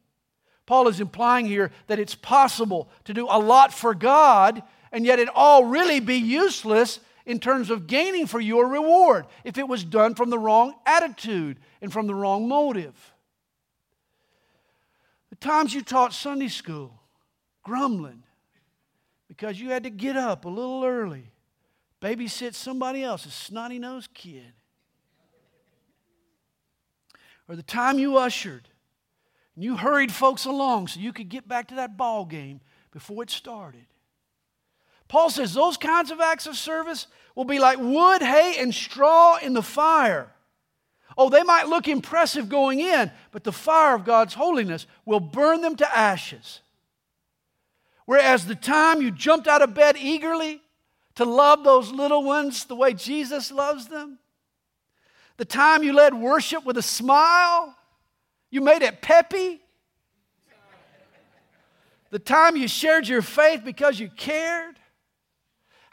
Paul 0.66 0.88
is 0.88 0.98
implying 0.98 1.46
here 1.46 1.70
that 1.86 2.00
it's 2.00 2.16
possible 2.16 2.90
to 3.04 3.14
do 3.14 3.28
a 3.30 3.38
lot 3.38 3.72
for 3.72 3.94
God 3.94 4.64
and 4.90 5.06
yet 5.06 5.20
it 5.20 5.28
all 5.32 5.64
really 5.64 6.00
be 6.00 6.16
useless 6.16 6.98
in 7.24 7.38
terms 7.38 7.70
of 7.70 7.86
gaining 7.86 8.26
for 8.26 8.40
your 8.40 8.66
reward 8.66 9.26
if 9.44 9.58
it 9.58 9.68
was 9.68 9.84
done 9.84 10.16
from 10.16 10.30
the 10.30 10.38
wrong 10.38 10.74
attitude 10.84 11.58
and 11.80 11.92
from 11.92 12.08
the 12.08 12.14
wrong 12.14 12.48
motive. 12.48 13.13
The 15.34 15.48
times 15.48 15.74
you 15.74 15.82
taught 15.82 16.12
Sunday 16.12 16.46
school, 16.46 16.92
grumbling 17.64 18.22
because 19.26 19.60
you 19.60 19.70
had 19.70 19.82
to 19.82 19.90
get 19.90 20.16
up 20.16 20.44
a 20.44 20.48
little 20.48 20.84
early, 20.84 21.32
babysit 22.00 22.54
somebody 22.54 23.02
else's 23.02 23.34
snotty 23.34 23.80
nosed 23.80 24.14
kid. 24.14 24.52
Or 27.48 27.56
the 27.56 27.64
time 27.64 27.98
you 27.98 28.16
ushered 28.16 28.68
and 29.56 29.64
you 29.64 29.76
hurried 29.76 30.12
folks 30.12 30.44
along 30.44 30.86
so 30.86 31.00
you 31.00 31.12
could 31.12 31.30
get 31.30 31.48
back 31.48 31.66
to 31.68 31.74
that 31.74 31.96
ball 31.96 32.24
game 32.24 32.60
before 32.92 33.24
it 33.24 33.30
started. 33.30 33.86
Paul 35.08 35.30
says 35.30 35.52
those 35.52 35.76
kinds 35.76 36.12
of 36.12 36.20
acts 36.20 36.46
of 36.46 36.56
service 36.56 37.08
will 37.34 37.44
be 37.44 37.58
like 37.58 37.78
wood, 37.80 38.22
hay, 38.22 38.54
and 38.60 38.72
straw 38.72 39.38
in 39.38 39.52
the 39.52 39.62
fire. 39.64 40.33
Oh, 41.16 41.30
they 41.30 41.42
might 41.42 41.68
look 41.68 41.86
impressive 41.86 42.48
going 42.48 42.80
in, 42.80 43.10
but 43.30 43.44
the 43.44 43.52
fire 43.52 43.94
of 43.94 44.04
God's 44.04 44.34
holiness 44.34 44.86
will 45.04 45.20
burn 45.20 45.60
them 45.60 45.76
to 45.76 45.96
ashes. 45.96 46.60
Whereas 48.06 48.46
the 48.46 48.54
time 48.54 49.00
you 49.00 49.10
jumped 49.10 49.46
out 49.46 49.62
of 49.62 49.74
bed 49.74 49.96
eagerly 49.98 50.60
to 51.14 51.24
love 51.24 51.62
those 51.62 51.90
little 51.90 52.24
ones 52.24 52.64
the 52.64 52.74
way 52.74 52.92
Jesus 52.92 53.52
loves 53.52 53.86
them, 53.86 54.18
the 55.36 55.44
time 55.44 55.82
you 55.82 55.92
led 55.92 56.14
worship 56.14 56.64
with 56.64 56.76
a 56.76 56.82
smile, 56.82 57.76
you 58.50 58.60
made 58.60 58.82
it 58.82 59.00
peppy, 59.00 59.60
the 62.10 62.18
time 62.18 62.56
you 62.56 62.68
shared 62.68 63.08
your 63.08 63.22
faith 63.22 63.62
because 63.64 63.98
you 63.98 64.08
cared, 64.08 64.76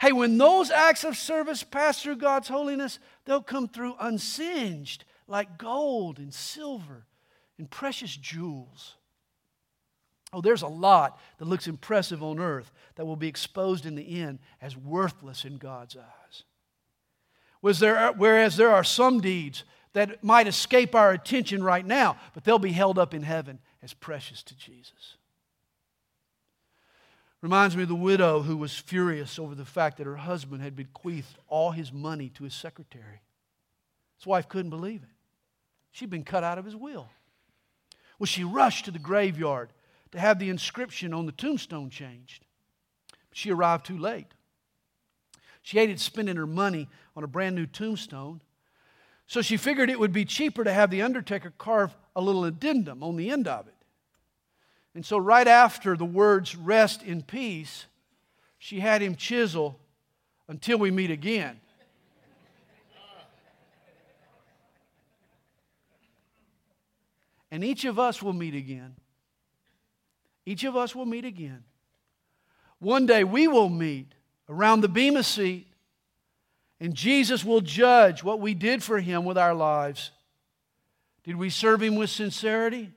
Hey, 0.00 0.10
when 0.10 0.36
those 0.36 0.72
acts 0.72 1.04
of 1.04 1.16
service 1.16 1.62
pass 1.62 2.02
through 2.02 2.16
God's 2.16 2.48
holiness, 2.48 2.98
they'll 3.24 3.40
come 3.40 3.68
through 3.68 3.94
unsinged 4.00 5.04
like 5.32 5.56
gold 5.56 6.18
and 6.18 6.32
silver 6.32 7.06
and 7.58 7.68
precious 7.68 8.14
jewels. 8.14 8.96
Oh, 10.30 10.42
there's 10.42 10.62
a 10.62 10.68
lot 10.68 11.18
that 11.38 11.48
looks 11.48 11.66
impressive 11.66 12.22
on 12.22 12.38
earth 12.38 12.70
that 12.96 13.06
will 13.06 13.16
be 13.16 13.28
exposed 13.28 13.86
in 13.86 13.94
the 13.94 14.20
end 14.20 14.40
as 14.60 14.76
worthless 14.76 15.44
in 15.46 15.56
God's 15.56 15.96
eyes. 15.96 16.42
Was 17.62 17.78
there, 17.78 18.12
Whereas 18.12 18.56
there 18.56 18.70
are 18.70 18.84
some 18.84 19.20
deeds 19.20 19.64
that 19.94 20.22
might 20.22 20.46
escape 20.46 20.94
our 20.94 21.12
attention 21.12 21.62
right 21.62 21.84
now, 21.84 22.18
but 22.34 22.44
they'll 22.44 22.58
be 22.58 22.72
held 22.72 22.98
up 22.98 23.14
in 23.14 23.22
heaven 23.22 23.58
as 23.82 23.94
precious 23.94 24.42
to 24.42 24.56
Jesus. 24.56 25.16
Reminds 27.40 27.74
me 27.74 27.84
of 27.84 27.88
the 27.88 27.94
widow 27.94 28.42
who 28.42 28.56
was 28.56 28.76
furious 28.76 29.38
over 29.38 29.54
the 29.54 29.64
fact 29.64 29.96
that 29.96 30.06
her 30.06 30.16
husband 30.16 30.62
had 30.62 30.76
bequeathed 30.76 31.38
all 31.48 31.70
his 31.70 31.90
money 31.90 32.28
to 32.30 32.44
his 32.44 32.54
secretary. 32.54 33.22
His 34.18 34.26
wife 34.26 34.48
couldn't 34.48 34.70
believe 34.70 35.02
it. 35.02 35.08
She'd 35.92 36.10
been 36.10 36.24
cut 36.24 36.42
out 36.42 36.58
of 36.58 36.64
his 36.64 36.74
will. 36.74 37.08
Well, 38.18 38.26
she 38.26 38.44
rushed 38.44 38.86
to 38.86 38.90
the 38.90 38.98
graveyard 38.98 39.70
to 40.12 40.20
have 40.20 40.38
the 40.38 40.50
inscription 40.50 41.14
on 41.14 41.26
the 41.26 41.32
tombstone 41.32 41.90
changed. 41.90 42.44
She 43.32 43.50
arrived 43.50 43.86
too 43.86 43.98
late. 43.98 44.26
She 45.62 45.78
hated 45.78 46.00
spending 46.00 46.36
her 46.36 46.46
money 46.46 46.88
on 47.16 47.24
a 47.24 47.28
brand 47.28 47.54
new 47.54 47.66
tombstone. 47.66 48.40
So 49.26 49.42
she 49.42 49.56
figured 49.56 49.88
it 49.88 50.00
would 50.00 50.12
be 50.12 50.24
cheaper 50.24 50.64
to 50.64 50.72
have 50.72 50.90
the 50.90 51.02
undertaker 51.02 51.52
carve 51.56 51.94
a 52.16 52.20
little 52.20 52.44
addendum 52.44 53.02
on 53.02 53.16
the 53.16 53.30
end 53.30 53.46
of 53.46 53.68
it. 53.68 53.74
And 54.94 55.06
so, 55.06 55.16
right 55.16 55.48
after 55.48 55.96
the 55.96 56.04
words 56.04 56.54
rest 56.54 57.02
in 57.02 57.22
peace, 57.22 57.86
she 58.58 58.80
had 58.80 59.00
him 59.00 59.16
chisel 59.16 59.80
until 60.48 60.78
we 60.78 60.90
meet 60.90 61.10
again. 61.10 61.61
And 67.52 67.62
each 67.62 67.84
of 67.84 67.98
us 67.98 68.22
will 68.22 68.32
meet 68.32 68.54
again. 68.54 68.96
Each 70.46 70.64
of 70.64 70.74
us 70.74 70.96
will 70.96 71.04
meet 71.04 71.26
again. 71.26 71.64
One 72.78 73.04
day 73.04 73.24
we 73.24 73.46
will 73.46 73.68
meet 73.68 74.14
around 74.48 74.80
the 74.80 74.88
Bema 74.88 75.22
seat, 75.22 75.68
and 76.80 76.94
Jesus 76.94 77.44
will 77.44 77.60
judge 77.60 78.24
what 78.24 78.40
we 78.40 78.54
did 78.54 78.82
for 78.82 78.98
him 78.98 79.26
with 79.26 79.36
our 79.36 79.54
lives. 79.54 80.12
Did 81.24 81.36
we 81.36 81.50
serve 81.50 81.82
him 81.82 81.94
with 81.94 82.08
sincerity? 82.08 82.90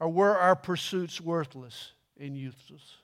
Or 0.00 0.08
were 0.08 0.36
our 0.36 0.56
pursuits 0.56 1.20
worthless 1.20 1.92
and 2.18 2.36
useless? 2.36 2.96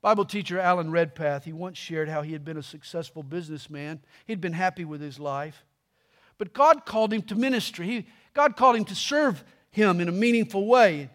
Bible 0.00 0.24
teacher 0.24 0.58
Alan 0.58 0.90
Redpath, 0.90 1.44
he 1.44 1.52
once 1.52 1.76
shared 1.76 2.08
how 2.08 2.22
he 2.22 2.32
had 2.32 2.46
been 2.46 2.56
a 2.56 2.62
successful 2.62 3.22
businessman. 3.22 4.00
He'd 4.26 4.40
been 4.40 4.54
happy 4.54 4.86
with 4.86 5.02
his 5.02 5.20
life. 5.20 5.64
But 6.38 6.54
God 6.54 6.86
called 6.86 7.12
him 7.12 7.22
to 7.22 7.36
ministry. 7.36 7.86
He, 7.86 8.06
God 8.34 8.56
called 8.56 8.76
him 8.76 8.84
to 8.86 8.94
serve 8.94 9.42
him 9.70 10.00
in 10.00 10.08
a 10.08 10.12
meaningful 10.12 10.66
way. 10.66 11.10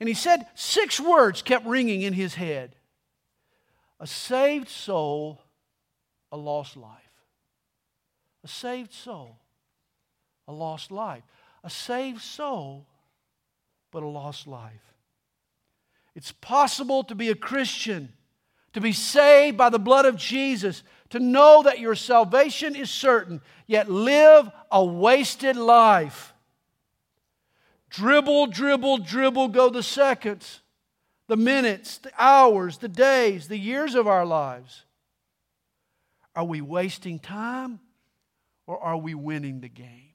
And 0.00 0.08
he 0.08 0.14
said 0.14 0.46
six 0.54 1.00
words 1.00 1.42
kept 1.42 1.66
ringing 1.66 2.02
in 2.02 2.12
his 2.12 2.34
head 2.34 2.74
a 4.00 4.06
saved 4.06 4.68
soul, 4.68 5.40
a 6.32 6.36
lost 6.36 6.76
life. 6.76 6.98
A 8.42 8.48
saved 8.48 8.92
soul, 8.92 9.38
a 10.48 10.52
lost 10.52 10.90
life. 10.90 11.22
A 11.62 11.70
saved 11.70 12.20
soul, 12.20 12.84
but 13.92 14.02
a 14.02 14.06
lost 14.06 14.48
life. 14.48 14.94
It's 16.16 16.32
possible 16.32 17.04
to 17.04 17.14
be 17.14 17.30
a 17.30 17.36
Christian, 17.36 18.12
to 18.72 18.80
be 18.80 18.92
saved 18.92 19.56
by 19.56 19.70
the 19.70 19.78
blood 19.78 20.04
of 20.04 20.16
Jesus, 20.16 20.82
to 21.10 21.20
know 21.20 21.62
that 21.62 21.78
your 21.78 21.94
salvation 21.94 22.74
is 22.74 22.90
certain, 22.90 23.40
yet 23.68 23.88
live 23.88 24.50
a 24.72 24.84
wasted 24.84 25.56
life. 25.56 26.31
Dribble, 27.92 28.46
dribble, 28.48 28.98
dribble 28.98 29.48
go 29.48 29.68
the 29.68 29.82
seconds, 29.82 30.60
the 31.28 31.36
minutes, 31.36 31.98
the 31.98 32.12
hours, 32.18 32.78
the 32.78 32.88
days, 32.88 33.48
the 33.48 33.58
years 33.58 33.94
of 33.94 34.06
our 34.06 34.24
lives. 34.24 34.84
Are 36.34 36.44
we 36.44 36.62
wasting 36.62 37.18
time 37.18 37.80
or 38.66 38.82
are 38.82 38.96
we 38.96 39.14
winning 39.14 39.60
the 39.60 39.68
game? 39.68 40.11